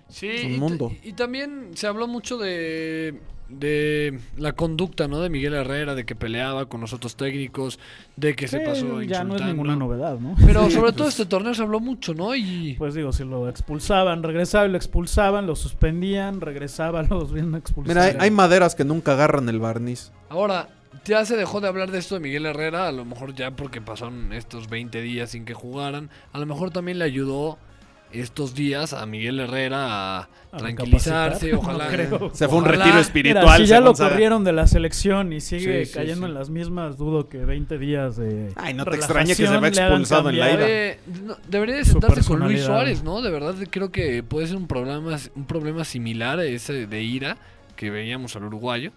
Sí, 0.08 0.26
Es 0.28 0.44
un 0.44 0.52
y, 0.54 0.58
mundo. 0.58 0.92
y 1.04 1.12
también 1.12 1.68
se 1.74 1.86
habló 1.86 2.08
mucho 2.08 2.36
de, 2.36 3.20
de 3.48 4.18
la 4.36 4.54
conducta, 4.54 5.06
¿no? 5.06 5.20
De 5.20 5.30
Miguel 5.30 5.54
Herrera, 5.54 5.94
de 5.94 6.04
que 6.04 6.16
peleaba 6.16 6.66
con 6.66 6.80
los 6.80 6.92
otros 6.92 7.14
técnicos, 7.14 7.78
de 8.16 8.34
que 8.34 8.48
se 8.48 8.58
pasó 8.58 9.00
ya 9.02 9.22
no 9.22 9.36
es 9.36 9.42
ninguna 9.42 9.76
novedad, 9.76 10.18
¿no? 10.18 10.34
Pero 10.44 10.68
sobre 10.70 10.92
todo 10.92 11.06
este 11.06 11.26
torneo 11.26 11.54
se 11.54 11.62
habló 11.62 11.78
mucho, 11.78 12.12
¿no? 12.14 12.34
Y 12.34 12.74
Pues 12.76 12.94
digo, 12.94 13.12
si 13.12 13.22
lo 13.22 13.48
expulsaban, 13.48 14.24
regresaba 14.24 14.66
y 14.66 14.70
lo 14.70 14.76
expulsaban, 14.76 15.46
lo 15.46 15.54
suspendían, 15.54 16.40
regresaba, 16.40 17.02
los 17.08 17.32
bien 17.32 17.54
expulsaban. 17.54 18.02
Mira, 18.08 18.20
hay, 18.20 18.26
hay 18.26 18.30
maderas 18.32 18.74
que 18.74 18.84
nunca 18.84 19.12
agarran 19.12 19.48
el 19.48 19.60
barniz. 19.60 20.10
ahora, 20.28 20.68
ya 21.04 21.24
se 21.24 21.36
dejó 21.36 21.60
de 21.60 21.68
hablar 21.68 21.90
de 21.90 21.98
esto 21.98 22.14
de 22.14 22.20
Miguel 22.20 22.46
Herrera, 22.46 22.88
a 22.88 22.92
lo 22.92 23.04
mejor 23.04 23.34
ya 23.34 23.50
porque 23.52 23.80
pasaron 23.80 24.32
estos 24.32 24.68
20 24.68 25.00
días 25.02 25.30
sin 25.30 25.44
que 25.44 25.54
jugaran, 25.54 26.10
a 26.32 26.38
lo 26.38 26.46
mejor 26.46 26.70
también 26.70 26.98
le 26.98 27.04
ayudó 27.04 27.58
estos 28.12 28.56
días 28.56 28.92
a 28.92 29.06
Miguel 29.06 29.38
Herrera 29.38 30.18
a, 30.18 30.28
A 30.50 30.56
tranquilizarse, 30.58 31.54
ojalá. 31.54 31.84
No 31.90 31.90
creo. 31.92 32.30
Se 32.34 32.48
fue 32.48 32.58
un 32.58 32.64
retiro 32.64 32.86
Mira, 32.86 33.00
espiritual. 33.00 33.60
si 33.60 33.66
ya 33.66 33.80
lo 33.80 33.94
corrieron 33.94 34.42
de 34.42 34.52
la 34.52 34.66
selección 34.66 35.32
y 35.32 35.40
sigue 35.40 35.84
Sí, 35.84 35.92
sí, 35.92 35.94
cayendo 35.96 36.26
sí. 36.26 36.30
en 36.32 36.34
las 36.34 36.50
mismas, 36.50 36.96
dudo 36.96 37.28
que 37.28 37.38
20 37.44 37.78
días 37.78 38.16
de 38.16 38.52
Ay, 38.56 38.74
no 38.74 38.84
te 38.84 38.96
extrañe 38.96 39.28
que 39.28 39.34
se 39.34 39.46
hagan 39.46 39.64
expulsado 39.64 40.30
en 40.30 40.38
la 40.40 40.50
ida. 40.50 40.96
No, 41.24 41.36
debería 41.46 41.76
de 41.76 41.84
sentarse 41.84 42.24
con 42.24 42.40
Luis. 42.40 42.64
Suárez, 42.64 43.04
¿no? 43.04 43.22
De 43.22 43.30
verdad 43.30 43.54
creo 43.70 43.92
que 43.92 44.24
puede 44.24 44.48
ser 44.48 44.56
un 44.56 44.66
problema, 44.66 45.16
un 45.36 45.44
problema 45.44 45.84
similar 45.84 46.40
a 46.40 46.44
ese 46.44 46.88
de 46.88 47.02
ira 47.02 47.36
que 47.76 47.90
veíamos 47.90 48.34
al 48.34 48.44
uruguayo. 48.44 48.90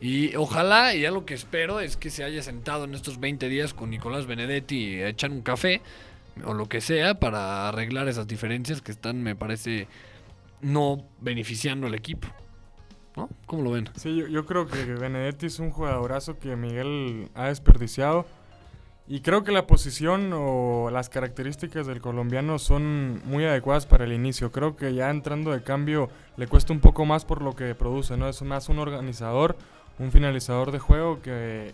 Y 0.00 0.34
ojalá, 0.36 0.94
y 0.94 1.02
ya 1.02 1.10
lo 1.10 1.26
que 1.26 1.34
espero 1.34 1.80
es 1.80 1.98
que 1.98 2.08
se 2.08 2.24
haya 2.24 2.42
sentado 2.42 2.84
en 2.84 2.94
estos 2.94 3.20
20 3.20 3.48
días 3.50 3.74
con 3.74 3.90
Nicolás 3.90 4.26
Benedetti 4.26 5.02
a 5.02 5.08
echar 5.08 5.30
un 5.30 5.42
café 5.42 5.82
o 6.44 6.54
lo 6.54 6.66
que 6.66 6.80
sea 6.80 7.20
para 7.20 7.68
arreglar 7.68 8.08
esas 8.08 8.26
diferencias 8.26 8.80
que 8.80 8.92
están, 8.92 9.22
me 9.22 9.36
parece, 9.36 9.88
no 10.62 11.04
beneficiando 11.20 11.86
al 11.86 11.94
equipo. 11.94 12.28
¿No? 13.14 13.28
¿Cómo 13.44 13.62
lo 13.62 13.72
ven? 13.72 13.90
Sí, 13.96 14.16
yo, 14.16 14.26
yo 14.28 14.46
creo 14.46 14.66
que 14.66 14.84
Benedetti 14.84 15.46
es 15.46 15.58
un 15.58 15.70
jugadorazo 15.70 16.38
que 16.38 16.56
Miguel 16.56 17.28
ha 17.34 17.48
desperdiciado. 17.48 18.24
Y 19.12 19.22
creo 19.22 19.42
que 19.42 19.50
la 19.50 19.66
posición 19.66 20.30
o 20.32 20.88
las 20.92 21.08
características 21.08 21.84
del 21.88 22.00
colombiano 22.00 22.60
son 22.60 23.20
muy 23.24 23.44
adecuadas 23.44 23.84
para 23.84 24.04
el 24.04 24.12
inicio. 24.12 24.52
Creo 24.52 24.76
que 24.76 24.94
ya 24.94 25.10
entrando 25.10 25.50
de 25.50 25.64
cambio 25.64 26.08
le 26.36 26.46
cuesta 26.46 26.72
un 26.72 26.78
poco 26.78 27.04
más 27.04 27.24
por 27.24 27.42
lo 27.42 27.56
que 27.56 27.74
produce, 27.74 28.16
¿no? 28.16 28.28
Es 28.28 28.40
más 28.42 28.68
un 28.68 28.78
organizador, 28.78 29.56
un 30.00 30.10
finalizador 30.10 30.72
de 30.72 30.80
juego 30.80 31.20
que, 31.22 31.72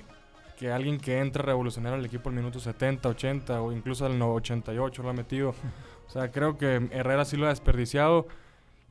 que 0.59 0.71
alguien 0.71 0.99
que 0.99 1.21
entra 1.21 1.43
a 1.43 1.47
revolucionar 1.47 1.95
al 1.95 2.05
equipo 2.05 2.29
al 2.29 2.35
minuto 2.35 2.61
70, 2.61 3.09
80 3.09 3.63
o 3.63 3.73
incluso 3.73 4.05
al 4.05 4.19
no- 4.19 4.35
88 4.35 5.03
lo 5.03 5.09
ha 5.09 5.15
metido. 5.15 5.55
O 6.07 6.09
sea, 6.09 6.31
creo 6.31 6.57
que 6.57 6.89
Herrera 6.93 7.25
sí 7.25 7.37
lo 7.37 7.47
ha 7.47 7.49
desperdiciado. 7.49 8.29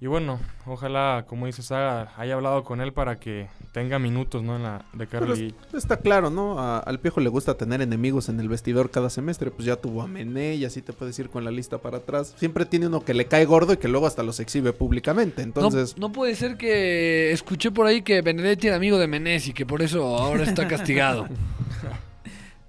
Y 0.06 0.08
bueno, 0.08 0.40
ojalá, 0.68 1.26
como 1.28 1.48
dice 1.48 1.64
Saga, 1.64 2.14
haya 2.18 2.36
hablado 2.36 2.64
con 2.64 2.80
él 2.80 2.94
para 2.94 3.20
que 3.20 3.48
tenga 3.72 3.98
minutos, 3.98 4.44
¿no? 4.44 4.56
En 4.56 4.62
la 4.62 4.86
de 4.94 5.08
cara 5.08 5.18
a 5.18 5.20
Pero 5.22 5.26
la 5.30 5.34
es- 5.34 5.40
liguilla. 5.40 5.58
está 5.76 5.98
claro, 5.98 6.30
¿no? 6.30 6.60
A- 6.60 6.78
al 6.78 7.00
Piojo 7.00 7.22
le 7.22 7.30
gusta 7.30 7.56
tener 7.58 7.82
enemigos 7.82 8.30
en 8.30 8.40
el 8.40 8.48
vestidor 8.48 8.92
cada 8.92 9.10
semestre. 9.10 9.50
Pues 9.50 9.66
ya 9.66 9.78
tuvo 9.78 10.04
a 10.04 10.08
Mené 10.08 10.54
y 10.54 10.64
así 10.66 10.84
te 10.84 10.94
puedes 10.94 11.18
ir 11.18 11.32
con 11.32 11.44
la 11.44 11.50
lista 11.50 11.80
para 11.80 11.98
atrás. 11.98 12.36
Siempre 12.38 12.68
tiene 12.68 12.86
uno 12.86 13.04
que 13.04 13.16
le 13.16 13.26
cae 13.26 13.46
gordo 13.46 13.74
y 13.74 13.78
que 13.78 13.88
luego 13.88 14.06
hasta 14.06 14.22
los 14.22 14.40
exhibe 14.40 14.74
públicamente. 14.74 15.42
Entonces, 15.42 15.98
no, 15.98 16.10
no 16.10 16.14
puede 16.14 16.36
ser 16.36 16.56
que 16.56 17.32
escuché 17.32 17.72
por 17.72 17.88
ahí 17.88 18.04
que 18.04 18.22
Benedetti 18.22 18.68
era 18.68 18.76
amigo 18.76 19.00
de 19.00 19.08
Menés 19.08 19.48
y 19.48 19.54
que 19.54 19.66
por 19.66 19.82
eso 19.82 20.20
ahora 20.20 20.44
está 20.44 20.68
castigado. 20.68 21.28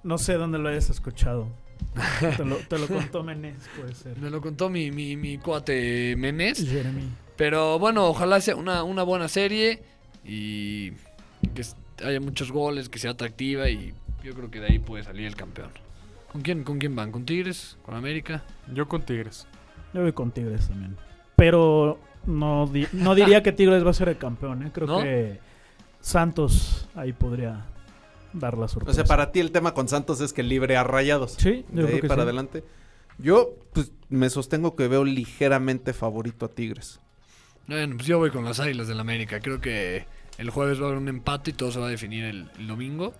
No 0.02 0.16
sé 0.16 0.32
dónde 0.38 0.56
lo 0.58 0.70
hayas 0.70 0.88
escuchado. 0.88 1.48
te, 2.38 2.44
lo, 2.46 2.56
te 2.56 2.78
lo 2.78 2.86
contó 2.86 3.22
Menés, 3.22 3.56
puede 3.78 3.94
ser. 3.94 4.16
Me 4.16 4.30
lo 4.30 4.40
contó 4.40 4.70
mi, 4.70 4.90
mi, 4.90 5.18
mi 5.18 5.36
cuate 5.36 6.14
Menés. 6.16 6.66
Jeremy. 6.66 7.02
Pero 7.36 7.78
bueno, 7.78 8.06
ojalá 8.06 8.40
sea 8.40 8.56
una, 8.56 8.82
una 8.82 9.02
buena 9.02 9.28
serie 9.28 9.82
y 10.24 10.92
que 11.54 11.62
haya 12.04 12.20
muchos 12.20 12.50
goles, 12.50 12.88
que 12.88 12.98
sea 12.98 13.12
atractiva 13.12 13.68
y 13.68 13.94
yo 14.24 14.34
creo 14.34 14.50
que 14.50 14.60
de 14.60 14.66
ahí 14.68 14.78
puede 14.78 15.04
salir 15.04 15.26
el 15.26 15.36
campeón. 15.36 15.70
¿Con 16.32 16.42
quién, 16.42 16.64
con 16.64 16.78
quién 16.78 16.96
van? 16.96 17.12
¿Con 17.12 17.24
Tigres? 17.24 17.76
¿Con 17.84 17.94
América? 17.94 18.42
Yo 18.72 18.88
con 18.88 19.02
Tigres. 19.02 19.46
Yo 19.94 20.02
voy 20.02 20.12
con 20.12 20.30
Tigres 20.32 20.68
también. 20.68 20.96
Pero 21.36 21.98
no, 22.26 22.66
di- 22.66 22.88
no 22.92 23.14
diría 23.14 23.42
que 23.42 23.52
Tigres 23.52 23.84
va 23.84 23.90
a 23.90 23.94
ser 23.94 24.08
el 24.08 24.18
campeón. 24.18 24.62
¿eh? 24.66 24.70
Creo 24.72 24.86
¿No? 24.88 25.02
que 25.02 25.38
Santos 26.00 26.88
ahí 26.94 27.12
podría 27.12 27.64
dar 28.32 28.56
la 28.58 28.66
o 28.66 28.68
sorpresa. 28.68 28.94
sea, 28.96 29.04
para 29.04 29.32
ti 29.32 29.40
el 29.40 29.52
tema 29.52 29.72
con 29.74 29.88
Santos 29.88 30.20
es 30.20 30.32
que 30.32 30.42
libre 30.42 30.76
a 30.76 30.84
rayados. 30.84 31.32
Sí, 31.38 31.64
yo 31.70 31.76
de 31.76 31.82
creo 31.82 31.94
ahí 31.96 32.00
que 32.00 32.08
para 32.08 32.22
sí. 32.22 32.24
adelante. 32.24 32.64
Yo, 33.18 33.54
pues, 33.72 33.92
me 34.10 34.28
sostengo 34.28 34.76
que 34.76 34.88
veo 34.88 35.04
ligeramente 35.04 35.92
favorito 35.94 36.44
a 36.46 36.48
Tigres. 36.50 37.00
Bueno, 37.68 37.96
pues 37.96 38.06
yo 38.06 38.18
voy 38.18 38.30
con 38.30 38.44
las 38.44 38.60
Águilas 38.60 38.88
del 38.88 39.00
América. 39.00 39.40
Creo 39.40 39.60
que 39.60 40.06
el 40.38 40.50
jueves 40.50 40.80
va 40.80 40.84
a 40.84 40.86
haber 40.88 40.98
un 40.98 41.08
empate 41.08 41.50
y 41.50 41.54
todo 41.54 41.72
se 41.72 41.78
va 41.80 41.86
a 41.86 41.90
definir 41.90 42.24
el, 42.24 42.48
el 42.58 42.66
domingo. 42.66 43.12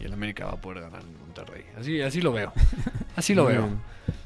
Y 0.00 0.04
el 0.04 0.12
América 0.12 0.46
va 0.46 0.52
a 0.52 0.56
poder 0.56 0.82
ganar 0.82 1.02
en 1.02 1.18
Monterrey. 1.20 1.64
Así, 1.78 2.00
así 2.00 2.20
lo 2.20 2.32
veo. 2.32 2.52
Así 3.16 3.32
lo 3.34 3.44
veo. 3.46 3.68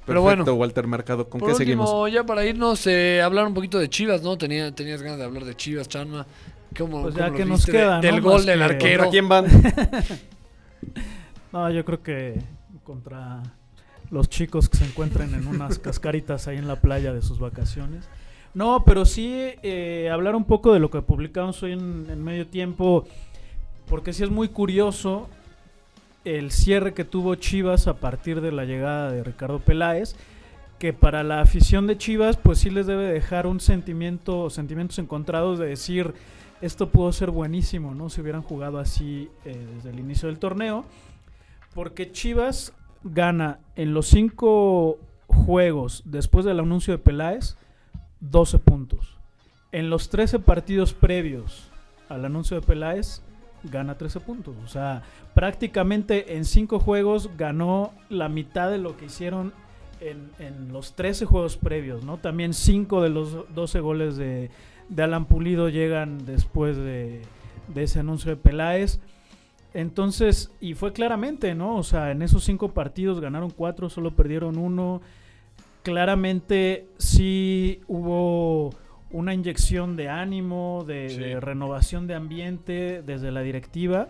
Pero 0.07 0.23
Perfecto, 0.25 0.45
bueno. 0.45 0.55
Walter 0.55 0.87
Mercado, 0.87 1.29
¿con 1.29 1.41
Por 1.41 1.51
qué 1.51 1.53
último, 1.57 1.85
seguimos? 1.87 2.13
ya 2.13 2.25
para 2.25 2.43
irnos, 2.47 2.87
eh, 2.87 3.21
hablar 3.21 3.47
un 3.47 3.53
poquito 3.53 3.79
de 3.79 3.91
Chivas, 3.91 4.23
¿no? 4.23 4.39
Tenía, 4.39 4.75
tenías 4.75 5.03
ganas 5.03 5.19
de 5.19 5.25
hablar 5.25 5.45
de 5.45 5.55
Chivas, 5.55 5.87
Charma. 5.89 6.27
¿Cómo, 6.77 7.03
Pues 7.03 7.15
cómo 7.15 7.27
ya 7.27 7.31
lo 7.31 7.37
que 7.37 7.45
nos 7.45 7.59
viste 7.59 7.73
de- 7.73 7.79
queda, 7.79 7.97
¿no? 7.97 8.01
del 8.01 8.21
gol 8.23 8.47
del 8.47 8.59
que- 8.59 8.65
arquero? 8.65 9.05
¿Contra 9.05 9.11
quién 9.11 9.29
van? 9.29 9.47
No, 11.53 11.71
yo 11.71 11.85
creo 11.85 12.03
que 12.03 12.41
contra 12.85 13.43
los 14.11 14.29
chicos 14.29 14.69
que 14.69 14.79
se 14.79 14.85
encuentren 14.85 15.35
en 15.35 15.47
unas 15.47 15.79
cascaritas 15.81 16.47
ahí 16.49 16.57
en 16.59 16.69
la 16.69 16.77
playa 16.77 17.13
de 17.13 17.23
sus 17.23 17.39
vacaciones. 17.39 18.09
No, 18.55 18.83
pero 18.85 19.05
sí 19.05 19.33
eh, 19.63 20.09
hablar 20.13 20.35
un 20.35 20.45
poco 20.45 20.73
de 20.73 20.81
lo 20.81 20.91
que 20.91 21.03
publicamos 21.03 21.63
hoy 21.63 21.73
en, 21.73 22.25
medio 22.25 22.47
tiempo, 22.47 23.07
porque 23.89 24.13
sí 24.13 24.25
es 24.25 24.31
muy 24.31 24.49
curioso 24.49 25.29
el 26.25 26.51
cierre 26.51 26.95
que 26.95 27.05
tuvo 27.05 27.35
Chivas 27.37 27.87
a 27.87 27.95
partir 27.95 28.41
de 28.41 28.53
la 28.53 28.65
llegada 28.65 29.13
de 29.13 29.23
Ricardo 29.23 29.61
Peláez, 29.61 30.17
que 30.79 30.93
para 30.93 31.23
la 31.23 31.41
afición 31.41 31.87
de 31.87 31.99
Chivas 31.99 32.37
pues 32.37 32.59
sí 32.59 32.71
les 32.71 32.87
debe 32.87 33.05
dejar 33.05 33.47
un 33.47 33.61
sentimiento, 33.61 34.51
sentimientos 34.51 34.99
encontrados 34.99 35.59
de 35.59 35.67
decir 35.67 36.15
esto 36.61 36.89
pudo 36.89 37.13
ser 37.13 37.31
buenísimo, 37.31 37.95
¿no? 37.95 38.11
Si 38.11 38.21
hubieran 38.21 38.43
jugado 38.43 38.79
así 38.79 39.31
eh, 39.45 39.67
desde 39.77 39.91
el 39.91 40.01
inicio 40.01 40.29
del 40.29 40.39
torneo. 40.39 40.85
Porque 41.75 42.11
Chivas 42.11 42.73
gana 43.05 43.61
en 43.77 43.95
los 43.95 44.09
cinco 44.09 44.99
juegos 45.29 46.03
después 46.05 46.45
del 46.45 46.59
anuncio 46.59 46.93
de 46.93 46.99
Peláez 46.99 47.57
12 48.21 48.59
puntos. 48.59 49.17
En 49.73 49.91
los 49.91 50.09
13 50.09 50.39
partidos 50.39 50.95
previos 50.95 51.71
al 52.09 52.25
anuncio 52.25 52.59
de 52.59 52.67
Peláez 52.67 53.23
gana 53.65 53.97
13 53.97 54.21
puntos. 54.21 54.57
O 54.65 54.69
sea, 54.69 55.03
prácticamente 55.35 56.37
en 56.37 56.45
5 56.45 56.81
juegos 56.81 57.31
ganó 57.37 57.93
la 58.09 58.29
mitad 58.29 58.71
de 58.71 58.79
lo 58.79 58.97
que 58.97 59.07
hicieron 59.07 59.53
en, 60.01 60.73
los 60.73 60.95
13 60.95 61.27
juegos 61.27 61.57
previos, 61.57 62.05
¿no? 62.05 62.19
También 62.19 62.55
5 62.55 63.03
de 63.03 63.11
los 63.11 63.53
12 63.55 63.81
goles 63.81 64.17
de, 64.17 64.51
de 64.89 65.03
Alan 65.03 65.27
Pulido 65.27 65.69
llegan 65.69 66.25
después 66.25 66.77
de, 66.77 67.23
de 67.69 67.83
ese 67.83 68.01
anuncio 68.01 68.31
de 68.31 68.37
Peláez. 68.37 69.01
Entonces, 69.75 70.51
y 70.61 70.75
fue 70.75 70.93
claramente, 70.93 71.55
¿no? 71.55 71.77
O 71.77 71.83
sea, 71.83 72.11
en 72.11 72.23
esos 72.23 72.45
cinco 72.45 72.73
partidos 72.73 73.21
ganaron 73.21 73.51
cuatro, 73.51 73.91
solo 73.91 74.13
perdieron 74.13 74.57
uno. 74.57 75.03
Claramente 75.83 76.87
sí 76.99 77.81
hubo 77.89 78.71
una 79.11 79.33
inyección 79.33 79.97
de 79.97 80.09
ánimo, 80.09 80.85
de, 80.87 81.09
Sí. 81.09 81.17
de 81.19 81.41
renovación 81.41 82.07
de 82.07 82.15
ambiente 82.15 83.03
desde 83.03 83.31
la 83.31 83.41
directiva. 83.41 84.09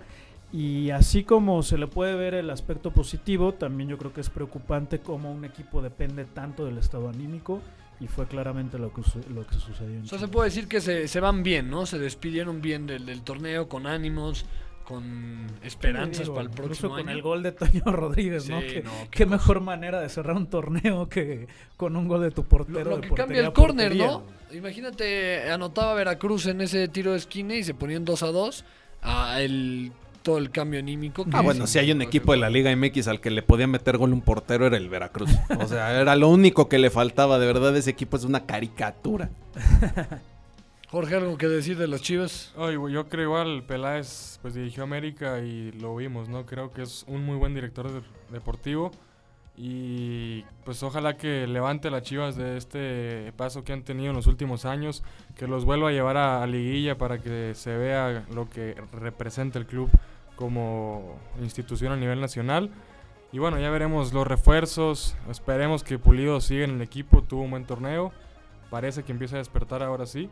Y 0.52 0.90
así 0.90 1.24
como 1.24 1.62
se 1.62 1.76
le 1.76 1.86
puede 1.86 2.14
ver 2.16 2.34
el 2.34 2.48
aspecto 2.50 2.90
positivo, 2.90 3.52
también 3.52 3.90
yo 3.90 3.98
creo 3.98 4.12
que 4.14 4.22
es 4.22 4.30
preocupante 4.30 4.98
cómo 5.00 5.30
un 5.30 5.44
equipo 5.44 5.82
depende 5.82 6.24
tanto 6.24 6.64
del 6.64 6.78
estado 6.78 7.08
anímico. 7.08 7.60
Y 8.00 8.06
fue 8.06 8.26
claramente 8.26 8.78
lo 8.78 8.92
que, 8.92 9.02
lo 9.34 9.44
que 9.46 9.54
sucedió. 9.56 9.96
en 9.96 10.04
O 10.04 10.06
sea, 10.06 10.20
se 10.20 10.28
puede 10.28 10.48
decir 10.50 10.68
que 10.68 10.80
se, 10.80 11.08
se 11.08 11.20
van 11.20 11.42
bien, 11.42 11.68
¿no? 11.68 11.84
Se 11.84 11.98
despidieron 11.98 12.62
bien 12.62 12.86
del, 12.86 13.04
del 13.04 13.22
torneo, 13.22 13.68
con 13.68 13.86
ánimos, 13.88 14.46
con 14.88 15.46
esperanzas 15.62 16.20
Digo, 16.22 16.34
para 16.36 16.46
el 16.46 16.50
incluso 16.50 16.66
próximo 16.68 16.90
con 16.92 17.00
año. 17.00 17.10
el 17.10 17.20
gol 17.22 17.42
de 17.42 17.52
Toño 17.52 17.82
Rodríguez, 17.84 18.44
Sí, 18.44 18.52
¿no? 18.52 18.60
Que- 18.60 18.82
no, 18.82 18.90
qué 19.10 19.26
mejor 19.26 19.60
manera 19.60 20.00
de 20.00 20.08
cerrar 20.08 20.34
un 20.36 20.46
torneo 20.46 21.10
que 21.10 21.46
con 21.76 21.94
un 21.94 22.08
gol 22.08 22.22
de 22.22 22.30
tu 22.30 22.44
portero. 22.44 22.90
Lo, 22.96 23.00
que 23.02 23.10
cambia 23.10 23.40
el 23.42 23.52
córner. 23.52 23.94
¿no? 23.94 24.22
Imagínate, 24.50 25.50
anotaba 25.50 25.92
Veracruz 25.92 26.46
en 26.46 26.62
ese 26.62 26.88
tiro 26.88 27.12
de 27.12 27.18
esquina 27.18 27.54
y 27.54 27.64
se 27.64 27.74
ponían 27.74 28.06
2 28.06 28.22
a 28.22 28.26
2 28.28 28.64
a 29.02 29.42
el, 29.42 29.92
todo 30.22 30.38
el 30.38 30.50
cambio 30.50 30.80
anímico. 30.80 31.24
que 31.26 31.30
Ah, 31.34 31.42
bueno, 31.42 31.66
si 31.66 31.78
hay 31.78 31.92
un 31.92 32.00
equipo 32.00 32.32
de 32.32 32.38
la 32.38 32.48
Liga 32.48 32.74
MX 32.74 33.08
al 33.08 33.20
que 33.20 33.30
le 33.30 33.42
podía 33.42 33.66
meter 33.66 33.98
gol 33.98 34.14
un 34.14 34.22
portero 34.22 34.66
era 34.66 34.78
el 34.78 34.88
Veracruz. 34.88 35.30
O 35.60 35.66
sea, 35.68 36.00
era 36.00 36.16
lo 36.16 36.28
único 36.30 36.66
que 36.70 36.78
le 36.78 36.88
faltaba. 36.88 37.38
De 37.38 37.46
verdad, 37.46 37.76
ese 37.76 37.90
equipo 37.90 38.16
es 38.16 38.24
una 38.24 38.46
caricatura. 38.46 39.28
Jorge, 40.90 41.16
¿algo 41.16 41.36
que 41.36 41.48
decir 41.48 41.76
de 41.76 41.86
los 41.86 42.00
Chivas? 42.00 42.54
Ay, 42.56 42.76
yo 42.90 43.08
creo 43.08 43.24
igual 43.24 43.62
Peláez 43.64 44.38
pues 44.40 44.54
dirigió 44.54 44.84
América 44.84 45.40
y 45.40 45.70
lo 45.72 45.94
vimos, 45.96 46.28
¿no? 46.30 46.46
Creo 46.46 46.72
que 46.72 46.82
es 46.82 47.04
un 47.06 47.24
muy 47.24 47.36
buen 47.36 47.54
director 47.54 47.92
de- 47.92 48.00
deportivo 48.32 48.90
y 49.54 50.44
pues 50.64 50.82
ojalá 50.82 51.16
que 51.18 51.46
levante 51.46 51.88
a 51.88 51.90
las 51.90 52.04
Chivas 52.04 52.36
de 52.36 52.56
este 52.56 53.32
paso 53.36 53.64
que 53.64 53.74
han 53.74 53.82
tenido 53.82 54.10
en 54.10 54.16
los 54.16 54.26
últimos 54.28 54.64
años, 54.64 55.02
que 55.36 55.46
los 55.46 55.66
vuelva 55.66 55.90
a 55.90 55.92
llevar 55.92 56.16
a, 56.16 56.42
a 56.42 56.46
liguilla 56.46 56.96
para 56.96 57.18
que 57.18 57.52
se 57.54 57.76
vea 57.76 58.24
lo 58.32 58.48
que 58.48 58.74
representa 58.92 59.58
el 59.58 59.66
club 59.66 59.90
como 60.36 61.18
institución 61.42 61.92
a 61.92 61.96
nivel 61.96 62.20
nacional. 62.20 62.70
Y 63.30 63.40
bueno, 63.40 63.60
ya 63.60 63.68
veremos 63.68 64.14
los 64.14 64.26
refuerzos, 64.26 65.14
esperemos 65.28 65.84
que 65.84 65.98
Pulido 65.98 66.40
siga 66.40 66.64
en 66.64 66.70
el 66.76 66.80
equipo, 66.80 67.22
tuvo 67.22 67.42
un 67.42 67.50
buen 67.50 67.66
torneo, 67.66 68.10
parece 68.70 69.02
que 69.02 69.12
empieza 69.12 69.34
a 69.36 69.38
despertar 69.38 69.82
ahora 69.82 70.06
sí 70.06 70.30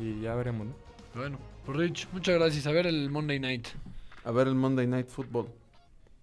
y 0.00 0.20
ya 0.22 0.34
veremos, 0.34 0.66
¿no? 0.66 0.74
Bueno, 1.14 1.38
pues 1.64 1.78
Rich, 1.78 2.08
muchas 2.12 2.36
gracias. 2.36 2.66
A 2.66 2.72
ver 2.72 2.86
el 2.86 3.10
Monday 3.10 3.38
Night. 3.40 3.68
A 4.24 4.30
ver 4.30 4.48
el 4.48 4.54
Monday 4.54 4.86
Night 4.86 5.08
Football. 5.08 5.48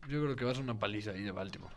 Yo 0.08 0.24
creo 0.24 0.36
que 0.36 0.46
va 0.46 0.52
a 0.52 0.56
ser 0.56 0.64
una 0.64 0.78
paliza 0.78 1.12
ahí 1.12 1.24
de 1.24 1.32
Baltimore. 1.32 1.74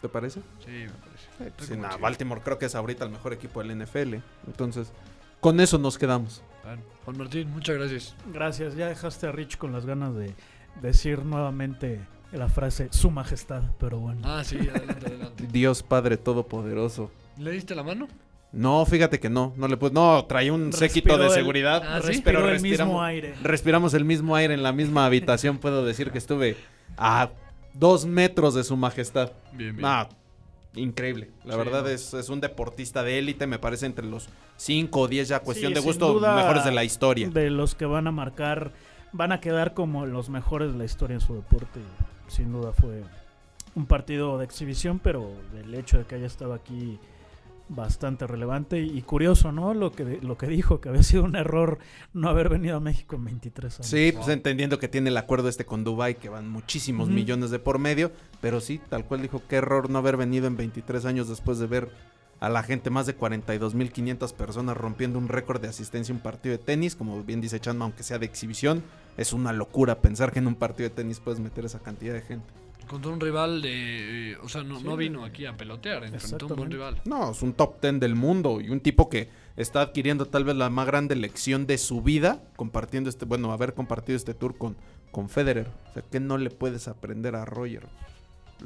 ¿Te 0.00 0.08
parece? 0.08 0.40
Sí, 0.64 0.70
me 0.70 0.90
parece. 0.90 1.66
Sí, 1.66 1.76
nah, 1.76 1.88
Chivas. 1.88 2.00
Baltimore 2.00 2.40
creo 2.42 2.58
que 2.58 2.66
es 2.66 2.74
ahorita 2.74 3.04
el 3.04 3.10
mejor 3.10 3.32
equipo 3.32 3.62
del 3.62 3.76
NFL. 3.76 4.16
Entonces, 4.46 4.92
con 5.40 5.60
eso 5.60 5.78
nos 5.78 5.98
quedamos. 5.98 6.42
Bueno, 6.64 6.82
Juan 7.04 7.18
Martín, 7.18 7.50
muchas 7.50 7.76
gracias. 7.76 8.14
Gracias, 8.32 8.74
ya 8.76 8.88
dejaste 8.88 9.26
a 9.26 9.32
Rich 9.32 9.56
con 9.56 9.72
las 9.72 9.86
ganas 9.86 10.14
de 10.14 10.34
decir 10.82 11.24
nuevamente 11.24 12.00
la 12.32 12.48
frase 12.48 12.88
Su 12.90 13.10
Majestad, 13.10 13.62
pero 13.78 13.98
bueno. 13.98 14.20
Ah, 14.24 14.44
sí, 14.44 14.58
adelante, 14.58 15.06
adelante. 15.06 15.46
Dios 15.52 15.82
Padre 15.82 16.16
Todopoderoso. 16.16 17.10
¿Le 17.38 17.52
diste 17.52 17.74
la 17.74 17.82
mano? 17.82 18.08
No, 18.52 18.84
fíjate 18.86 19.20
que 19.20 19.28
no. 19.28 19.52
No 19.56 19.68
le 19.68 19.76
puse. 19.76 19.92
No, 19.92 20.24
traía 20.24 20.52
un 20.52 20.72
séquito 20.72 21.18
de 21.18 21.26
el- 21.26 21.32
seguridad. 21.32 21.82
Ah, 21.86 22.00
¿sí? 22.00 22.08
Respiró 22.08 22.40
el 22.46 22.50
respiramos- 22.60 22.62
mismo 22.94 23.02
aire. 23.02 23.34
Respiramos 23.42 23.94
el 23.94 24.04
mismo 24.04 24.34
aire 24.36 24.54
en 24.54 24.62
la 24.62 24.72
misma 24.72 25.04
habitación. 25.04 25.58
Puedo 25.58 25.84
decir 25.84 26.10
que 26.10 26.18
estuve 26.18 26.56
a 26.96 27.30
dos 27.74 28.06
metros 28.06 28.54
de 28.54 28.64
su 28.64 28.76
majestad. 28.76 29.32
Bien, 29.52 29.76
Ah, 29.84 30.08
increíble. 30.74 31.30
La 31.44 31.52
Sí, 31.54 31.58
verdad 31.58 31.82
no. 31.82 31.88
es, 31.88 32.14
es 32.14 32.28
un 32.30 32.40
deportista 32.40 33.02
de 33.02 33.18
élite. 33.18 33.46
Me 33.46 33.58
parece 33.58 33.84
entre 33.86 34.06
los 34.06 34.28
5 34.56 35.00
o 35.00 35.08
10 35.08 35.28
ya 35.28 35.40
cuestión 35.40 35.70
Sí, 35.70 35.74
de 35.74 35.80
gusto 35.80 36.12
duda, 36.14 36.34
mejores 36.36 36.64
de 36.64 36.72
la 36.72 36.84
historia. 36.84 37.28
De 37.28 37.50
los 37.50 37.74
que 37.74 37.84
van 37.84 38.06
a 38.06 38.12
marcar, 38.12 38.72
van 39.12 39.32
a 39.32 39.40
quedar 39.40 39.74
como 39.74 40.06
los 40.06 40.30
mejores 40.30 40.72
de 40.72 40.78
la 40.78 40.84
historia 40.84 41.14
en 41.14 41.20
su 41.20 41.34
deporte. 41.34 41.80
Sin 42.28 42.50
duda 42.52 42.72
fue 42.72 43.02
un 43.74 43.86
partido 43.86 44.38
de 44.38 44.44
exhibición, 44.46 44.98
pero 44.98 45.30
el 45.62 45.74
hecho 45.74 45.98
de 45.98 46.04
que 46.04 46.14
haya 46.14 46.26
estado 46.26 46.54
aquí 46.54 46.98
bastante 47.68 48.26
relevante 48.26 48.80
y, 48.80 48.98
y 48.98 49.02
curioso, 49.02 49.52
¿no? 49.52 49.74
Lo 49.74 49.92
que, 49.92 50.18
lo 50.22 50.36
que 50.38 50.46
dijo, 50.46 50.80
que 50.80 50.88
había 50.88 51.02
sido 51.02 51.24
un 51.24 51.36
error 51.36 51.78
no 52.12 52.28
haber 52.28 52.48
venido 52.48 52.76
a 52.76 52.80
México 52.80 53.16
en 53.16 53.24
23 53.24 53.74
años. 53.80 53.86
Sí, 53.86 54.12
pues 54.12 54.28
entendiendo 54.28 54.78
que 54.78 54.88
tiene 54.88 55.10
el 55.10 55.16
acuerdo 55.16 55.48
este 55.48 55.64
con 55.64 55.84
Dubai 55.84 56.16
que 56.16 56.28
van 56.28 56.48
muchísimos 56.48 57.08
millones 57.08 57.50
de 57.50 57.58
por 57.58 57.78
medio, 57.78 58.12
pero 58.40 58.60
sí, 58.60 58.80
tal 58.88 59.04
cual 59.04 59.22
dijo, 59.22 59.42
qué 59.48 59.56
error 59.56 59.90
no 59.90 59.98
haber 59.98 60.16
venido 60.16 60.46
en 60.46 60.56
23 60.56 61.04
años 61.04 61.28
después 61.28 61.58
de 61.58 61.66
ver 61.66 61.90
a 62.40 62.48
la 62.48 62.62
gente, 62.62 62.90
más 62.90 63.06
de 63.06 63.18
42.500 63.18 64.32
personas 64.32 64.76
rompiendo 64.76 65.18
un 65.18 65.28
récord 65.28 65.60
de 65.60 65.68
asistencia 65.68 66.12
a 66.12 66.16
un 66.16 66.22
partido 66.22 66.56
de 66.56 66.62
tenis, 66.62 66.94
como 66.94 67.22
bien 67.24 67.40
dice 67.40 67.58
Chanma, 67.58 67.84
aunque 67.84 68.04
sea 68.04 68.18
de 68.18 68.26
exhibición, 68.26 68.82
es 69.16 69.32
una 69.32 69.52
locura 69.52 70.00
pensar 70.00 70.32
que 70.32 70.38
en 70.38 70.46
un 70.46 70.54
partido 70.54 70.88
de 70.88 70.94
tenis 70.94 71.20
puedes 71.20 71.40
meter 71.40 71.64
esa 71.64 71.80
cantidad 71.80 72.14
de 72.14 72.22
gente. 72.22 72.46
Contra 72.88 73.10
un 73.12 73.20
rival 73.20 73.60
de. 73.62 74.32
eh, 74.32 74.36
O 74.42 74.48
sea, 74.48 74.62
no, 74.62 74.78
Sí. 74.78 74.84
no 74.84 74.96
vino 74.96 75.24
aquí 75.24 75.44
a 75.46 75.56
pelotear, 75.56 76.04
enfrentó 76.04 76.46
a 76.46 76.48
un 76.48 76.56
buen 76.56 76.70
rival. 76.70 77.00
No, 77.04 77.30
es 77.32 77.42
un 77.42 77.52
top 77.52 77.80
10 77.82 78.00
del 78.00 78.14
mundo 78.14 78.60
y 78.60 78.70
un 78.70 78.80
tipo 78.80 79.08
que 79.10 79.28
está 79.56 79.82
adquiriendo 79.82 80.26
tal 80.26 80.44
vez 80.44 80.56
la 80.56 80.70
más 80.70 80.86
grande 80.86 81.14
lección 81.16 81.66
de 81.66 81.76
su 81.78 82.00
vida 82.02 82.40
compartiendo 82.56 83.10
este, 83.10 83.24
bueno, 83.26 83.52
haber 83.52 83.74
compartido 83.74 84.16
este 84.16 84.32
tour 84.34 84.56
con, 84.56 84.76
con 85.10 85.28
Federer. 85.28 85.68
O 85.90 85.92
sea, 85.94 86.02
que 86.02 86.18
no 86.20 86.38
le 86.38 86.48
puedes 86.50 86.88
aprender 86.88 87.36
a 87.36 87.44
Roger? 87.44 87.86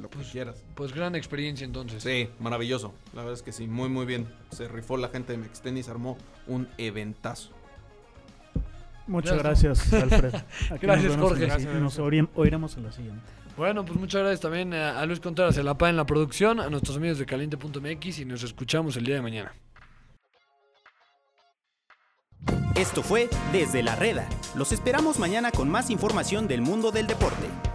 Lo 0.00 0.08
que 0.08 0.18
quieras. 0.20 0.62
Pues 0.74 0.94
gran 0.94 1.14
experiencia 1.16 1.64
entonces. 1.66 2.02
Sí, 2.02 2.28
maravilloso. 2.40 2.94
La 3.12 3.22
verdad 3.22 3.34
es 3.34 3.42
que 3.42 3.52
sí, 3.52 3.66
muy 3.66 3.88
muy 3.90 4.06
bien. 4.06 4.26
Se 4.50 4.66
rifó 4.68 4.96
la 4.96 5.08
gente 5.08 5.32
de 5.32 5.38
Mextenis, 5.38 5.88
armó 5.88 6.16
un 6.46 6.68
eventazo. 6.78 7.50
Muchas 9.06 9.36
Ya 9.36 9.42
gracias, 9.42 9.92
Alfred. 9.92 10.34
Aquí 10.70 10.78
Gracias, 10.86 11.04
nos 11.08 11.16
vemos 11.16 11.28
Jorge. 11.30 11.42
en 11.42 11.48
la 11.48 11.58
si- 11.58 11.64
Gracias, 11.64 11.82
nos 11.82 11.98
oirem- 11.98 12.28
oiremos 12.36 12.76
en 12.76 12.82
la 12.84 12.92
siguiente. 12.92 13.22
Bueno, 13.56 13.84
pues 13.84 13.98
muchas 13.98 14.22
gracias 14.22 14.40
también 14.40 14.72
a, 14.72 15.04
Luis 15.04 15.20
Contreras, 15.20 15.56
el 15.58 15.68
APA 15.68 15.90
en 15.90 15.96
la 15.96 16.06
producción, 16.06 16.58
a 16.58 16.70
nuestros 16.70 16.96
amigos 16.96 17.18
de 17.18 17.26
caliente.mx 17.26 18.18
y 18.18 18.24
nos 18.24 18.42
escuchamos 18.42 18.96
el 18.96 19.04
día 19.04 19.16
de 19.16 19.22
mañana. 19.22 19.52
Esto 22.74 23.02
fue 23.02 23.28
Desde 23.52 23.82
la 23.82 23.96
Reda. 23.96 24.26
Los 24.54 24.72
esperamos 24.72 25.18
mañana 25.18 25.50
con 25.50 25.68
más 25.68 25.90
información 25.90 26.48
del 26.48 26.62
mundo 26.62 26.90
del 26.90 27.06
deporte. 27.06 27.71